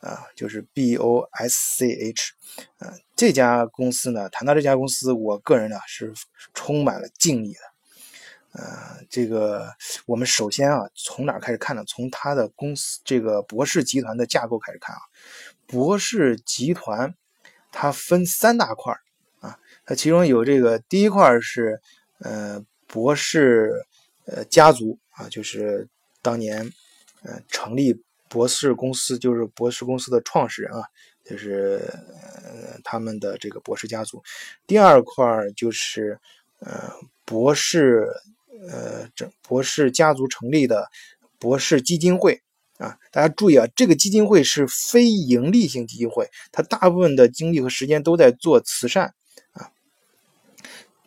[0.00, 2.32] 啊，就是 B O S C H，
[2.78, 6.12] 呃，这家公司呢，谈到这家公司，我个人呢是
[6.52, 7.60] 充满了敬意的。
[8.54, 9.68] 呃，这个
[10.04, 11.84] 我们首先啊，从哪开始看呢？
[11.86, 15.00] 从它的公司这个博士集团的架构开始看啊。
[15.64, 17.14] 博士集团
[17.70, 18.92] 它分三大块
[19.38, 21.80] 啊，它其中有这个第一块是
[22.18, 23.86] 呃博士。
[24.26, 25.88] 呃，家族啊，就是
[26.22, 26.70] 当年，
[27.22, 30.82] 呃，成立博士公司，就是博士公司的创始人啊，
[31.24, 31.80] 就是
[32.44, 34.22] 呃他们的这个博士家族。
[34.66, 35.24] 第二块
[35.56, 36.18] 就是
[36.60, 36.90] 呃
[37.24, 38.06] 博士，
[38.68, 40.88] 呃这博士家族成立的
[41.38, 42.40] 博士基金会
[42.78, 49.12] 啊，大家注意啊，这个基金会是非盈利性基金会，它大部分的精力和时间都在做慈善。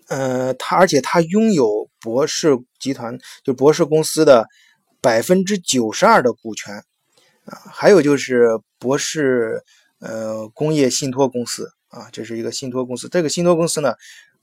[0.07, 4.47] 呃，他而且他拥有博士集团，就博士公司的
[5.01, 6.75] 百分之九十二的股权
[7.45, 9.61] 啊，还有就是博士
[9.99, 13.09] 呃工业信托公司啊，这是一个信托公司。
[13.09, 13.93] 这个信托公司呢，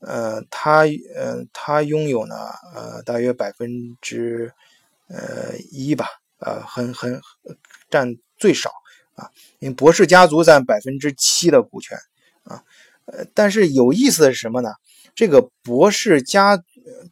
[0.01, 0.81] 呃，他
[1.15, 2.35] 呃他拥有呢
[2.75, 3.71] 呃大约百分
[4.01, 4.53] 之
[5.09, 6.07] 呃一吧，
[6.39, 7.21] 呃很很
[7.89, 8.71] 占最少
[9.15, 11.97] 啊，因为博士家族占百分之七的股权
[12.45, 12.63] 啊，
[13.05, 14.71] 呃，但是有意思的是什么呢？
[15.15, 16.59] 这个博士加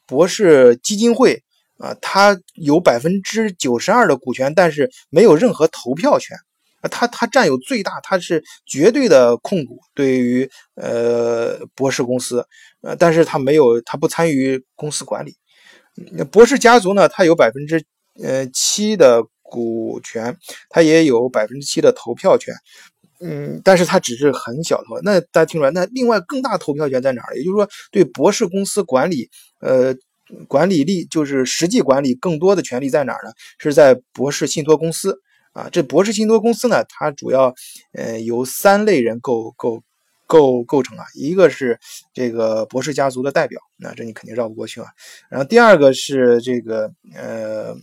[0.06, 1.42] 博士基金会
[1.78, 6.36] 啊，它有百分之九十二的股权，但是没有任何投票权
[6.80, 6.88] 啊。
[6.88, 12.46] 它它占有最大，它是绝对的控股，对于呃博士公司，
[12.82, 15.36] 呃，但是它没有，它不参与公司管理。
[16.12, 17.84] 那博士家族呢，它有百分之
[18.22, 20.36] 呃七的股权，
[20.68, 22.54] 它也有百分之七的投票权。
[23.22, 25.70] 嗯，但是它只是很小的，那大家听出来？
[25.72, 27.36] 那另外更大投票权在哪儿？
[27.36, 29.28] 也就是说，对博士公司管理，
[29.60, 29.94] 呃，
[30.48, 33.30] 管理力就是实际管理更多的权利在哪儿呢？
[33.58, 35.20] 是在博士信托公司
[35.52, 35.68] 啊。
[35.70, 37.54] 这博士信托公司呢，它主要
[37.92, 39.82] 呃由三类人构构
[40.26, 41.78] 构构成啊，一个是
[42.14, 44.86] 这个博士家族的代表，那这你肯定绕不过去啊。
[45.28, 47.76] 然后第二个是这个呃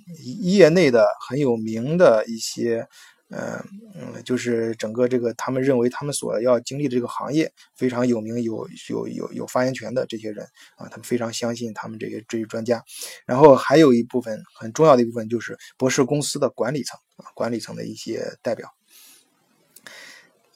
[0.44, 2.88] 业内的很有名的一些。
[3.30, 3.62] 嗯
[3.94, 10.46] 嗯，就是整个这个，他们认为他们所要经历的这个行业非常有名，有有有有发言权的这些人
[10.78, 12.82] 啊，他们非常相信他们这些这些专家。
[13.26, 18.74] 然后还有一部分很重要的一部分就是博士公司的管理层啊，管理层的一些代表。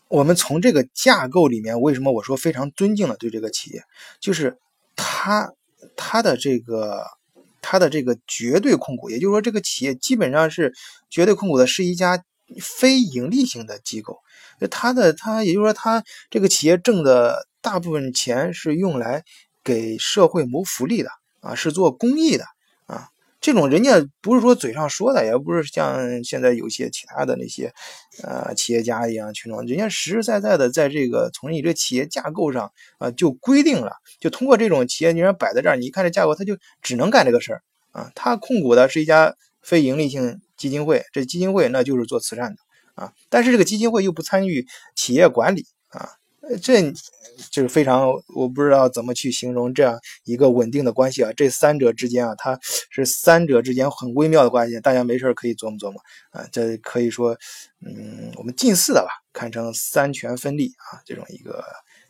[0.08, 3.84] 我们从这个架构里面，为什么我说非常尊敬的对这个企业，
[4.22, 4.58] 就是
[4.96, 5.52] 他
[5.98, 7.04] 他的这个
[7.62, 10.74] 他的这个绝对控股，也就是说这个企业基本上是
[11.10, 12.24] 绝对控股的，是一家。
[12.60, 14.20] 非盈利性的机构，
[14.70, 19.24] 他的他也就是说，他这个企业挣的大部分钱是用来
[19.64, 21.10] 给社会谋福利的
[21.40, 22.46] 啊，是做公益的
[22.86, 23.08] 啊。
[23.40, 27.74] 这种人家不是说嘴上说的，也不是像现在有些其他的那些
[28.24, 38.12] 呃企业家一样群众，人家实实在在的在这个从你这企业架构上啊就规定了，就通过这种企业，你人摆在这儿，你一看这架构，他就只能干这个事儿啊。
[38.14, 40.40] 他控股的是一家非盈利性。
[40.62, 42.58] 基金会，这基金会那就是做慈善的
[42.94, 46.10] 啊，但是这个基金会又不参与企业管理啊，
[46.62, 46.94] 这
[47.50, 51.32] 就是非常我不知道怎么去形容这样一个稳定的关系啊。
[51.36, 56.46] 这三者之间啊，它是三者之间很微妙的关系，大家没事可以琢磨琢磨啊。
[56.52, 57.36] 这可以说，
[57.80, 61.64] 嗯，我们近似的吧，看成三权分立啊，这种一个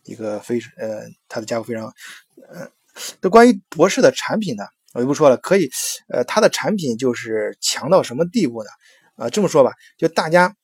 [0.04, 1.86] 一个非呃，它的架构非常
[2.52, 2.68] 呃，
[3.22, 4.66] 这关于博士的产品呢？
[4.94, 5.70] 我就不说了，可以，
[6.10, 8.70] 呃，它的产品就是强到什么地步呢？
[9.16, 10.56] 啊，这么说吧，就大家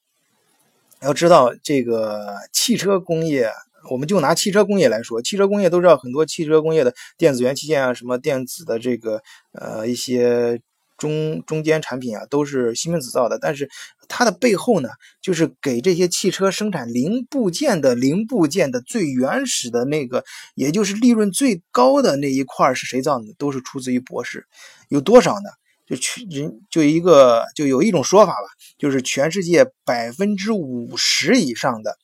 [1.01, 3.51] 要知道，这个汽车工业，
[3.89, 9.21] 我们就拿汽车工业来说，汽车工业都知道很多汽车工业的电子元器件啊，什么电子的这个
[9.53, 10.61] 呃一些。
[10.97, 13.69] 中中间产品啊，都是西门子造的，但是
[14.07, 14.89] 它的背后呢，
[15.21, 20.23] 就是给这些汽车生产零部件的零部件的最原始的那个，
[20.55, 23.25] 也就是利润最高的那一块是谁造的？
[23.37, 24.45] 都是出自于博士。
[24.89, 25.49] 有多少呢？
[25.85, 31.97] 就全人就一个，就有一种说法吧，就是全世界百分之五十以上的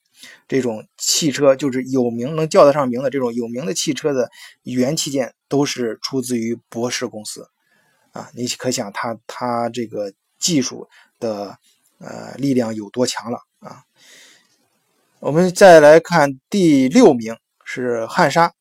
[0.48, 4.30] 这种汽车，就是有名能叫得上名的这种有名的汽车的
[4.64, 7.46] 元器件，都是出自于博士公司。
[8.14, 10.88] 啊，你可想他他这个技术
[11.20, 11.58] 的
[11.98, 13.82] 呃力量有多强了啊！
[15.20, 18.54] 我们再来看第六名是汉莎，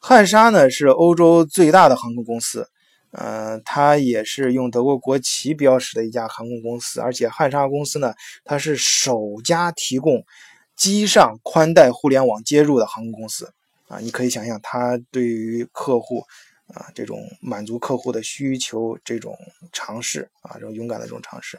[0.00, 2.68] 汉莎呢是欧洲最大的航空公司，
[3.12, 10.24] 呃，它也是用德国国旗标识的一家航空公司，而且汉莎公司呢，它是首家提供
[10.74, 13.52] 机上宽带互联网接入的航空公司
[13.86, 13.98] 啊！
[14.00, 16.24] 你可以想象，它对于客户。
[16.74, 19.36] 啊，这种满足客户的需求，这种
[19.72, 21.58] 尝试啊，这种勇敢的这种尝试，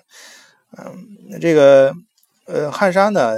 [0.77, 1.93] 嗯，那这个
[2.45, 3.35] 呃，汉莎呢，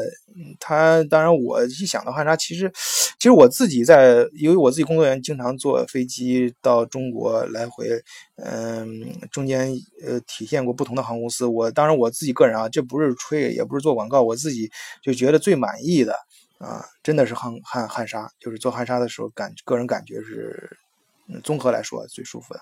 [0.60, 2.72] 它当然我一想到汉莎，其实
[3.20, 7.88] 其实我自己在，由于我自己工作人员经常坐飞机到中国来回，
[8.38, 9.72] 嗯，中间
[10.04, 14.72] 呃体现过不同的航空公司，我当然我自己个人啊，这不是吹，也不是做广告，我自己
[15.04, 16.14] 就觉得最满意的
[16.58, 20.78] 啊，真的是汉汉汉莎，就是做汉莎的时候感个人感觉是。
[21.28, 22.62] 嗯，综合来说最舒服的，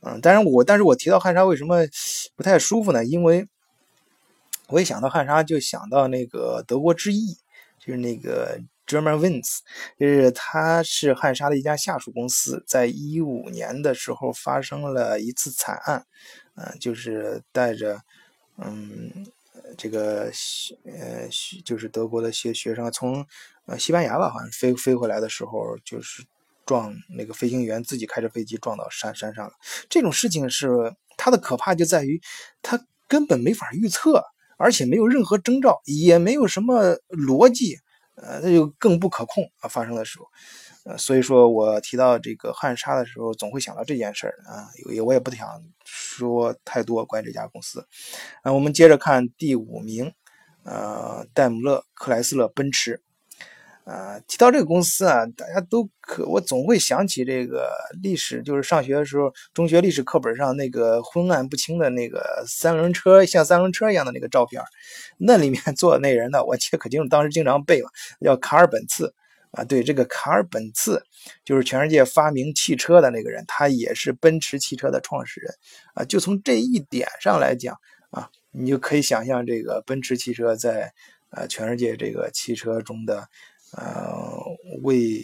[0.00, 1.86] 嗯，但是我但是我提到汉莎为什么
[2.34, 3.04] 不太舒服呢？
[3.04, 3.46] 因为
[4.66, 7.38] 我一想到汉莎就想到那个德国之翼，
[7.78, 9.60] 就是那个 Germanwings，
[10.00, 16.04] 就是它是汉莎的一家下属公司，在一五年的时候发生了一次惨案，
[16.56, 18.00] 嗯，就是带着
[18.58, 19.26] 嗯
[19.78, 20.32] 这个
[20.84, 21.28] 呃
[21.64, 23.24] 就是德国的些学生从
[23.66, 26.24] 呃西班牙吧，好像飞飞回来的时候就是。
[26.66, 29.52] 撞那个飞行员自己开着飞机撞到山山上了，
[29.88, 32.20] 这种事情是它的可怕就在于
[32.60, 34.22] 它根本没法预测，
[34.58, 37.78] 而且没有任何征兆，也没有什么逻辑，
[38.16, 39.68] 呃，那就更不可控啊！
[39.68, 40.26] 发生的时候，
[40.84, 45.48] 呃，所以说我提到这个汉莎的时候，总会想到这件事儿啊，也我也不想
[45.84, 47.86] 说太多关于这家公司。
[48.42, 50.12] 啊，我们接着看第五名，
[50.64, 53.00] 呃，戴姆勒、克莱斯勒、奔驰。
[53.86, 57.70] 啊，提到这个公司啊，大家都可，我总会想起这个
[58.02, 64.60] 历史，就是上学的时候，中学历史课本上那个昏暗不清的那个三轮车，像三轮车一样的那个照片，
[65.18, 67.88] 那里面坐的那人呢，我记得可清楚，当时经常背嘛，
[68.20, 69.14] 叫卡尔本茨
[69.52, 69.62] 啊。
[69.62, 71.00] 对，这个卡尔本茨
[71.44, 75.54] 就是全世界发明汽车的那个人，他也是奔驰汽车的创始人
[75.94, 76.04] 啊。
[76.04, 77.76] 就从这一点上来讲
[78.10, 80.92] 啊，你就可以想象这个奔驰汽车在
[81.30, 83.28] 呃全世界这个汽车中的。
[83.76, 84.26] 呃，
[84.82, 85.22] 位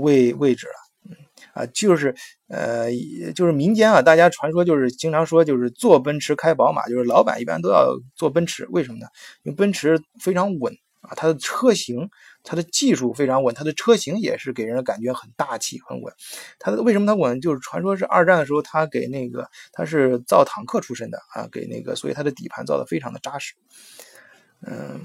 [0.00, 1.16] 位位置了，
[1.52, 2.14] 啊，就是
[2.48, 2.88] 呃，
[3.34, 9.06] 就是民间啊，大家传说就是经常说，就是坐奔驰开宝马，就是老板一般都要坐奔驰，为什么呢？
[9.42, 12.08] 因为奔驰非常稳啊，它的车型，
[12.44, 16.12] 它的技术非常稳，它的车型也是给人的感觉很大气、很稳。
[16.58, 17.40] 它的为什么它稳？
[17.40, 23.54] 就是传说是二战的时候，它给那个它是造坦克出身的啊，给那个，所以它的底盘造的非常的扎实。
[24.62, 25.00] 嗯，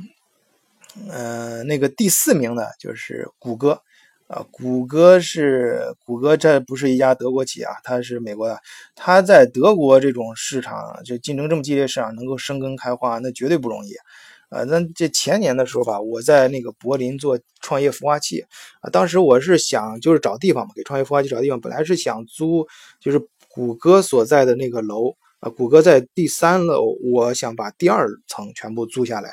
[1.09, 3.81] 呃，那个第四名呢，就是谷歌。
[4.27, 8.59] 啊，谷歌是谷歌，这不是一家德国企业啊，它是美国的。
[8.95, 13.93] 它在德国这种市场，就竞争这么激烈市场，能够生根开花，那绝对不容易。
[14.49, 18.43] 啊，那这前年的时候吧，我在那个柏林做创业孵化器
[18.81, 22.67] 啊，当时我是想就是找地方嘛，给创业孵化器找地方，本来是想租
[22.99, 25.15] 就是谷歌所在的那个楼
[25.49, 29.31] 谷歌在第三楼，我想把第二层全部租下来。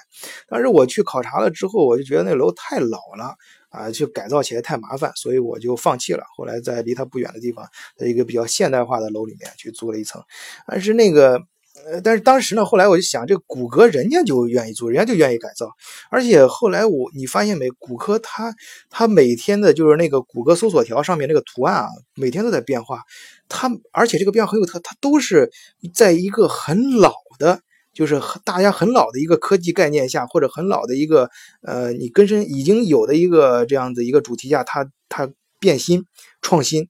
[0.49, 3.35] 但是我去考察了之后，我就觉得那楼太老了。
[3.73, 6.23] 啊，就改造起来太麻烦，所以我就放弃了。
[6.37, 10.23] 后来在离它不远的地方，在一个比较现代化的楼里面去租了一层。
[10.67, 11.41] 但是那个，
[11.87, 15.69] 呃，但是当时呢，后来我就想，这个谷歌人家就愿意做，人家就愿意改造。
[16.11, 18.55] 而且后来我，你发现没，谷歌它
[18.91, 23.03] 它每天的就是那个谷歌搜索条上面那个图案啊，每天都在变化。
[23.49, 25.51] 它而且这个变化很有特，它都是
[25.95, 27.61] 在一个很老的。
[27.95, 31.29] 就是大家很老的一个科技概念下，或者很老的一个
[31.61, 35.29] 呃，你根深已经有的一个这样子一个主题下，它它
[35.61, 36.03] 变新
[36.41, 36.89] 创新，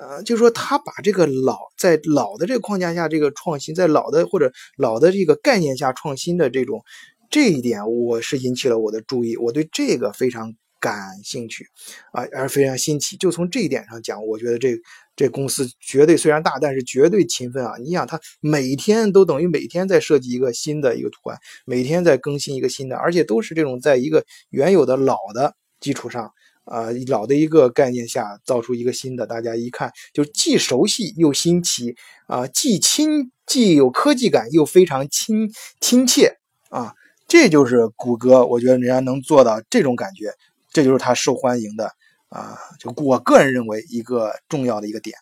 [0.00, 6.82] 呃，就是说他把这个老在老的这个框架下这个创新，在老的或者老的这个概念下创新的这种
[7.30, 11.66] 这一点，我是引起了我的注意，我对这个非常感兴趣
[12.12, 13.16] 啊，而非常新奇。
[13.16, 14.76] 就从这一点上讲，我觉得这。
[15.18, 17.72] 这公司绝对虽然大，但是绝对勤奋啊！
[17.82, 21.36] 你想，他每天都等于每天在设计一个新的一个图案，
[21.66, 26.32] 每天在更新一个新的，而且都是这种在一个原有的老的基础上，
[26.68, 31.96] 啊，老的一个概念下造出一个新的，大家一看就既熟悉又新奇
[32.26, 35.50] 啊，既亲既有科技感又非常亲
[35.80, 36.36] 亲切
[36.68, 36.92] 啊！
[37.26, 40.32] 这就是谷歌，我觉得人家能做到这种感觉，
[40.70, 41.90] 这就是他受欢迎的。
[42.28, 45.16] 啊，就我个人认为一个重要的一个点。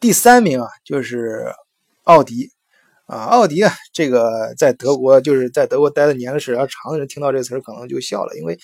[0.00, 1.52] 第三名啊，就是
[2.02, 2.50] 奥迪
[3.08, 8.56] 啊，奥迪啊，这个在德国就是在德国待的年的时间长的人听到这词儿可能就笑了，因为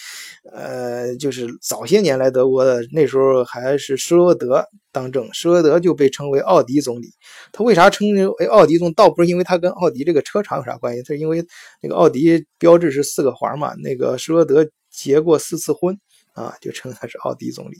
[0.52, 7.08] 呃，就是早些年来德国的那时候还是施罗德当政，施罗德就被称为奥迪总理。
[7.52, 8.06] 他为啥称
[8.38, 8.92] 为奥迪总？
[8.94, 11.44] 倒不是因为他跟奥迪这个车厂有啥关系，他是因为
[11.82, 15.98] 那个奥迪标志是四个环嘛，那个施罗德结过四次婚。
[16.34, 17.76] 啊，就称他是奥迪总理，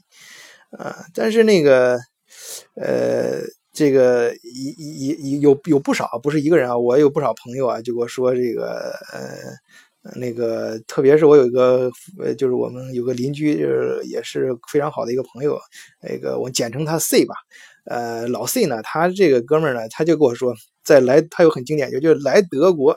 [0.79, 1.99] 啊，但是那个，
[2.77, 3.41] 呃，
[3.75, 11.91] 这个一一一有有不少，不是一个人啊，我有不少朋友啊，就给我说这个，呃，那个，特别是我有一个，
[12.23, 15.59] 呃，就是我们有个邻居，就是也是非常好的一个朋友，
[16.01, 17.35] 那个我简称他 C 吧，
[17.87, 20.55] 呃，老 C 呢，他这个哥们呢，他就跟我说，
[20.85, 22.97] 在来，他有很经典，就就是来德国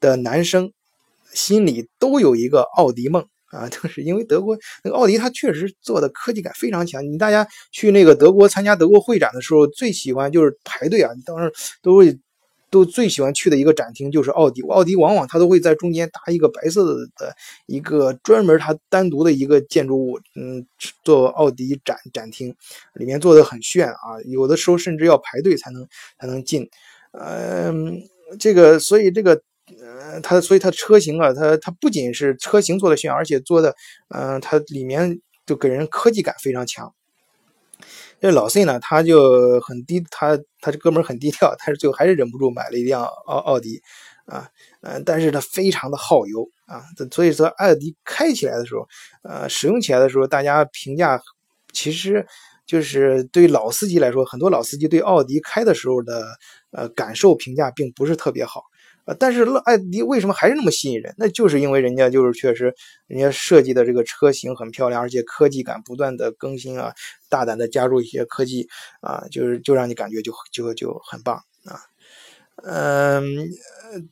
[0.00, 0.72] 的男生
[1.32, 3.24] 心里都有一个奥迪梦。
[3.56, 7.02] 啊， 就是因为德国那个奥迪，它确实做的科技感非常强。
[7.04, 11.52] 你大家去那个德国参加德国会展的时候，最喜欢就是排队啊，你当时
[11.82, 12.18] 都会
[12.70, 14.60] 都最喜欢去的一个展厅就是奥迪。
[14.62, 16.84] 奥迪往往它都会在中间搭一个白色
[17.16, 17.34] 的
[17.66, 20.66] 一个专门它单独的一个建筑物，嗯，
[21.04, 22.54] 做奥迪展展厅，
[22.94, 25.86] 里面做的很炫啊，有的时候甚至要排队才能
[26.20, 26.68] 才能进。
[27.12, 28.02] 嗯，
[28.38, 29.40] 这个所以这个。
[29.80, 33.74] 呃，它所以它车型啊，它它不仅是车型做的炫，而且做的，
[34.14, 36.92] 嗯，它里面就给人科技感非常强。
[38.18, 43.82] 这老 C 呢，他就很低，他他这哥们很低调，但是最后还是忍不住买了一辆奥奥迪，
[44.24, 44.48] 啊，
[44.80, 48.88] 嗯，但是他非常的耗油啊，所以说奥迪开起来的时候，
[49.22, 51.20] 呃，使用起来的时候，大家评价
[51.72, 52.26] 其实
[52.64, 56.26] 就是对老司机来说，很多老司机对奥迪开的时候的
[56.70, 58.62] 呃感受评价并不是特别好。
[59.06, 61.14] 呃，但是艾迪为什么还是那么吸引人？
[61.16, 62.74] 那就是因为人家就是确实，
[63.06, 66.92] 人家设计的这个车型很漂亮，而且科技感不断的更新啊，
[67.28, 68.66] 大胆的加入一些科技
[69.00, 71.40] 啊，就是就让你感觉就就就很棒。
[72.64, 73.22] 嗯，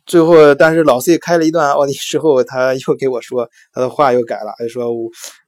[0.05, 4.91] 最后，但是老 C 开了一段奥迪之后，他又给我说，他的话又改了，就说，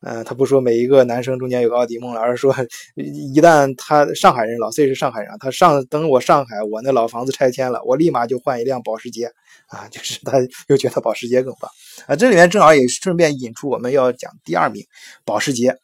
[0.01, 2.55] 嗯，他不说每一个男生中间有个奥迪梦了，而是说，
[2.95, 9.31] 一旦他上海人，老 C 是上海人，他上等我上海，我那老房子拆迁了，我立马就换一辆保时捷
[9.69, 10.39] 啊，就是他
[10.69, 11.71] 又觉得保时捷更棒
[12.07, 12.17] 啊。
[12.17, 14.83] 这里面正好也顺便引出我们要讲第二名，
[15.25, 15.77] 保时捷，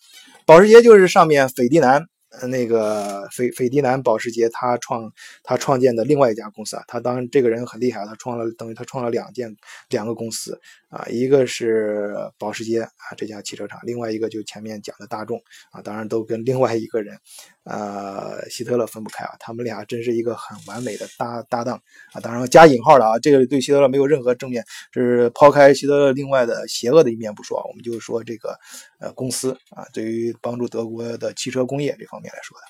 [0.47, 2.03] 保时捷就是上面斐迪南。
[2.49, 5.13] 那个斐斐迪南保时捷他创
[5.43, 9.55] 他创建的另外一家公司啊，他当这个人很厉害，他创了等于他创了两件
[9.91, 15.39] 两个公司啊，一个是保时捷啊这家汽车厂，另外一个就前面讲的大众
[15.71, 17.19] 啊，当然都跟另外一个人
[17.65, 21.81] 呃希特勒分不开啊，他们俩真是一个很完美的搭搭档
[22.13, 28.59] 啊，当然加引号的啊，这个对希特勒没有任何正面，是抛开希特勒另外的邪恶的一面不说，我们就说这个
[28.99, 32.65] 呃公司啊，对于帮助德国的汽车工业这方面来说的。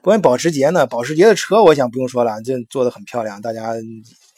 [0.00, 3.72] 关于保时捷呢，保时捷的车我想不用说了，这做的很漂亮，大家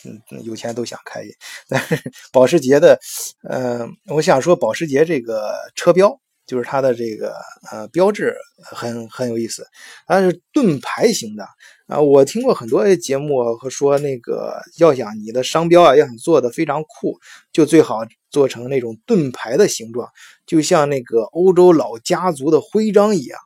[0.04, 1.22] 嗯有钱都想开。
[1.68, 2.00] 但是
[2.32, 2.98] 保时捷的，
[3.42, 6.18] 呃，我想说保时捷这个车标。
[6.46, 7.34] 就是它的这个
[7.72, 9.66] 呃标志很很有意思，
[10.06, 11.44] 它是盾牌型的
[11.86, 12.00] 啊。
[12.00, 17.18] 我听过很多节目和说那个要想你的商标啊要想做的非常酷，
[17.52, 20.08] 就最好做成那种盾牌的形状，
[20.46, 23.38] 就像那个欧洲老家族的徽章一样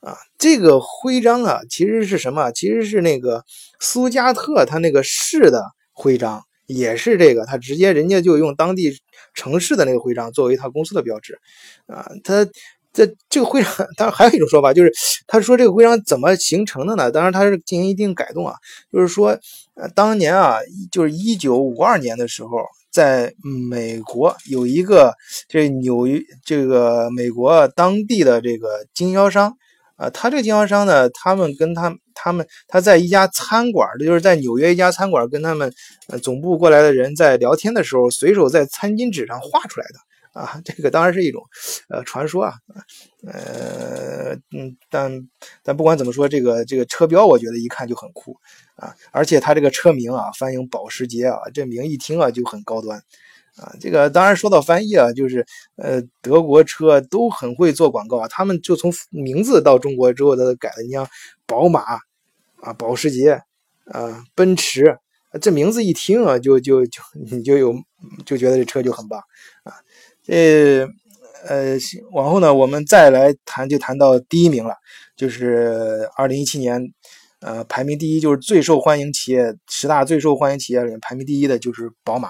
[0.00, 0.16] 啊。
[0.38, 2.52] 这个徽章啊其实是什么？
[2.52, 3.44] 其实是那个
[3.80, 6.42] 苏加特他那个市的徽章。
[6.68, 8.98] 也是这个，他直接人家就用当地
[9.36, 11.38] 城市的那个徽章作为他公司的标志，
[11.86, 12.44] 啊，他
[12.92, 14.92] 在这个徽章，当然还有一种说法，就是
[15.28, 17.12] 他说这个徽章怎么形成的呢？
[17.12, 18.54] 当然他是进行一定改动啊，
[18.90, 19.38] 就是说，
[19.74, 20.58] 呃，当年啊，
[20.90, 22.50] 就是一九五二年的时候，
[22.90, 23.32] 在
[23.70, 25.14] 美国有一个
[25.46, 29.56] 这纽约这个美国当地的这个经销商。
[29.96, 35.72] 啊，他这个经销商呢，他们跟他他们他在一家餐馆，就是在纽约一家餐馆，跟他们
[36.08, 40.60] 呃总部过来的人在聊天的时候，随手在餐巾纸上画出来的啊。
[40.64, 41.42] 这个当然是一种
[41.88, 42.54] 呃传说啊，
[43.26, 45.10] 呃嗯，但
[45.62, 48.36] 但不管怎么说，这个这个车标，我觉得一看就很酷
[48.76, 53.02] 啊，而且他这个车名啊，翻译保时捷啊，这名一听啊就很高端。
[53.56, 55.46] 啊，这个当然说到翻译啊，就是
[55.76, 58.28] 呃，德国车都很会做广告啊。
[58.28, 60.82] 他们就从名字到中国之后，他都改了。
[60.82, 61.08] 你像
[61.46, 61.80] 宝马
[62.60, 63.40] 啊、保时捷
[63.86, 64.98] 啊、奔驰，
[65.40, 67.00] 这名字一听啊，就就就
[67.30, 67.74] 你就有
[68.26, 69.18] 就觉得这车就很棒
[69.62, 69.72] 啊。
[70.22, 70.86] 这
[71.46, 71.76] 呃，
[72.12, 74.74] 往后呢，我们再来谈，就谈到第一名了，
[75.16, 76.82] 就是二零一七年，
[77.40, 82.28] 呃，排名第一就是最受欢迎企业十大最受欢迎企业里面排名第一的就是宝马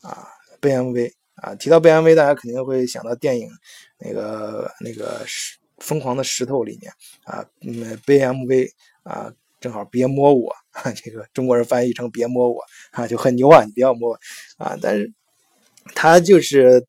[0.00, 0.28] 啊。
[0.64, 3.50] B M V 啊，提到 B M V，大家肯定会想到电影
[3.98, 6.90] 那个那个石疯狂的石头里面
[7.24, 8.70] 啊，嗯，BMW
[9.02, 10.54] 啊，正好别摸我，
[10.96, 12.62] 这个中国人翻译成别摸我
[12.92, 14.18] 啊，就很牛啊，你不要摸我
[14.56, 14.74] 啊。
[14.80, 15.12] 但是
[15.94, 16.82] 他就是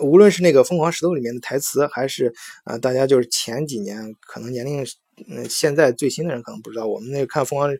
[0.00, 2.32] 无论是那个疯狂石头里面的台词，还是
[2.64, 4.84] 啊，大家就是前几年可能年龄
[5.28, 7.70] 嗯，现在最新的人可能不知道，我们那个看疯狂，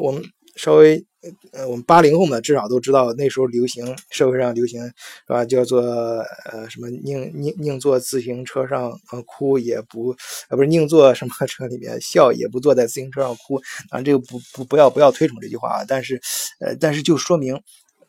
[0.00, 0.22] 我们。
[0.58, 1.04] 稍微，
[1.52, 4.92] 呃，我们八零后呢，至少都知道那时候流行，社会上流行，是
[5.28, 5.44] 吧？
[5.44, 10.14] 叫做呃什么宁宁宁坐自行车上呃哭也不，
[10.48, 13.60] 呃不是宁坐什么车里面笑也不坐在自行车上哭
[13.90, 15.84] 啊，这个不不不要不要推崇这句话啊。
[15.86, 16.20] 但是，
[16.60, 17.60] 呃，但是就说明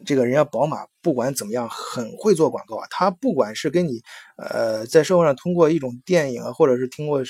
[0.06, 4.02] 这个人家宝马不管怎么样很会做广告啊，他不管是跟你
[4.38, 7.22] 呃在社会上通过一种电影啊，或者是听过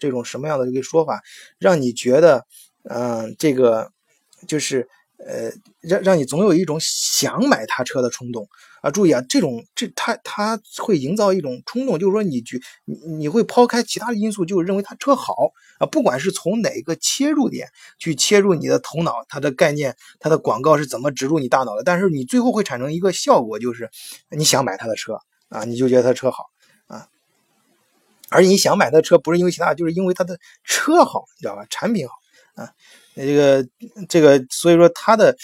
[0.00, 1.22] 这种什么样的一个说法，
[1.58, 2.46] 让你觉得
[2.84, 3.90] 嗯这个。
[4.46, 4.88] 就是
[5.26, 5.50] 呃，
[5.80, 8.48] 让让你总有一种想买他车的冲动
[8.82, 8.90] 啊！
[8.90, 15.34] 注意啊，这种这他他会营造一种冲动，就是说你觉你你会抛开其他的因素，就认为他车好
[15.80, 15.86] 啊。
[15.86, 21.82] 不管是从哪个切入点去切入你的头脑，它的概念，它的广告是怎么植入你大脑的？
[21.82, 23.90] 但是你最后会产生一个效果，就是
[24.30, 26.44] 你想买他的车啊，你就觉得他车好
[26.86, 27.08] 啊。
[28.30, 31.66] 而你想买他的车，不是因为其他，就是因为他的车好，你知道吧？
[31.68, 32.14] 产品好
[32.54, 32.70] 啊。
[33.26, 33.66] 这个
[34.08, 35.36] 这个，所以说它的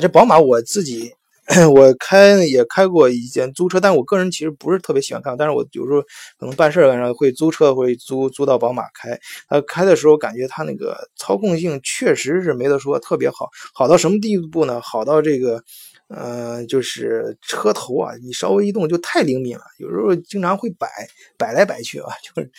[0.00, 1.12] 这宝马，我自己
[1.74, 6.02] 我开也开过一件租车，但我个人其实不是特别喜欢开，但是我有时候
[6.38, 9.18] 可能办事儿上会租车，会租租到宝马开。
[9.48, 14.80] 呃，开的时候感觉它那个操控性确实是没得说，特别好，好到什么地步呢？
[14.80, 15.62] 好到这个。
[16.10, 20.88] 呃，就是车头啊，你稍微一动就太灵敏了，有时候经常会摆
[21.36, 22.06] 摆来摆去啊。
[22.24, 22.50] 就是，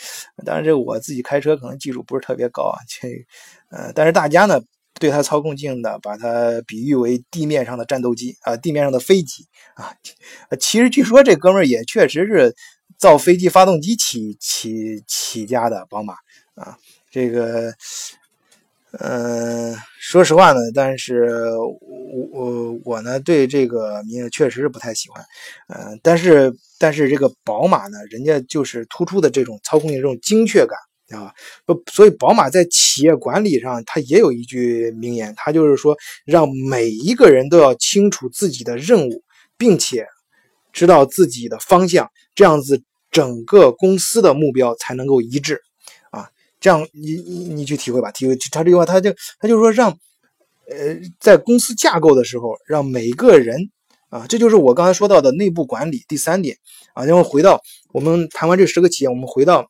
[0.46, 3.08] 当然这我自己开车可能技术不是特别高啊，这
[3.70, 4.60] 呃，但是大家呢
[5.00, 9.46] 对它操控性的把它比喻为地面上的战斗机啊，地面上的飞机
[9.76, 9.94] 啊。
[10.60, 12.56] 其实据说这哥们儿也确实是
[12.98, 16.14] 造飞机发动机起起起家的，宝马
[16.56, 16.78] 啊，
[17.12, 17.74] 这个。
[19.00, 25.24] 嗯，说实话呢，但是我我我呢对这个名字确实是不太喜欢。
[25.68, 30.76] 嗯，但是但是这个宝马呢，人家就是突出的这种操控性、这种精确感
[31.12, 31.34] 啊。
[31.66, 39.24] 不，所以宝马在企业管理上，它也有一句名言，它就是说，让每一个人都要清楚自己的任务，
[39.58, 40.06] 并且
[40.72, 42.82] 知道自己的方向，这样子
[43.12, 45.62] 整个公司的目标才能够一致
[46.12, 46.30] 啊。
[46.60, 49.90] 这样你你你去体会吧，体会他这句话，他就他就说让
[50.70, 53.72] 呃在公司架构的时候，让每个人
[54.10, 56.58] 啊，这就是我刚才说到的内部管理第三点
[56.94, 57.06] 啊。
[57.06, 59.70] 然后回到我们谈完这十个企业，我们回到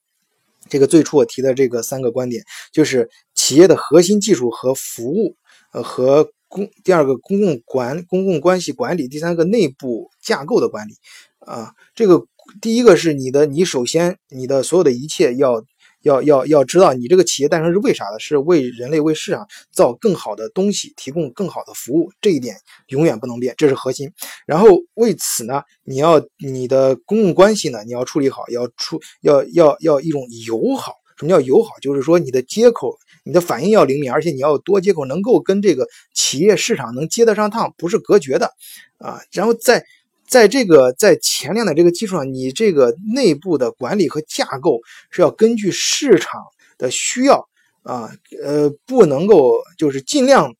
[0.70, 5.36] 这个最初我提的这个三个观点，就是企业的核心技术和服务，
[5.74, 10.94] 呃和公第二个公共管公共关系管理，第三个内部架构的管理
[11.40, 12.26] 啊，这个。
[12.62, 15.64] 第一个是你的，你首先你的所有的一切要
[16.04, 18.20] 要要要知道，你这个企业诞生是为啥的？
[18.20, 22.56] 是为人类为市场造更好的东西，提供更好的服务，这一点
[22.88, 24.12] 永远不能变，这是核心。
[24.46, 30.94] 然后为此呢，你要你的公共关系呢，你要处理好，要出要要要一种友好。
[31.18, 31.72] 什么叫友好？
[31.82, 38.52] 就是说你的接口，你的反应要灵敏，而且你要多接口，能够跟这个企业市场能接得上趟，不是隔绝的
[39.00, 39.20] 啊。
[39.32, 39.84] 然后再。
[40.30, 46.40] 在这个在前量的这个基础上，你这个内部的管理和架构是要根据市场
[46.78, 47.50] 的需要
[47.82, 48.12] 啊，
[48.44, 50.54] 呃，不能够就是尽量，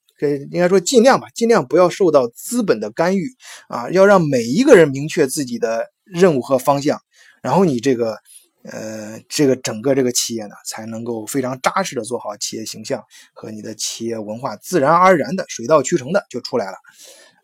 [0.52, 3.28] 应该说尽量吧，尽量不要受到资本的干预
[3.68, 7.00] 啊，要让每一个人明确自己的任务和方向，
[7.44, 8.18] 然后你这个，
[8.64, 13.04] 呃，这个整个这个企业呢，才能够非常扎实的做好企业形象
[13.34, 16.78] 和你的企业文化，自然而然的水到渠成的就出来了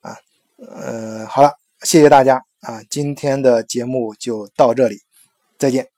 [0.01, 0.17] 啊，
[0.57, 1.51] 呃，好了。
[1.85, 2.81] 谢谢大家啊！
[2.89, 4.97] 今天的节目就到这里，
[5.59, 5.94] 再见。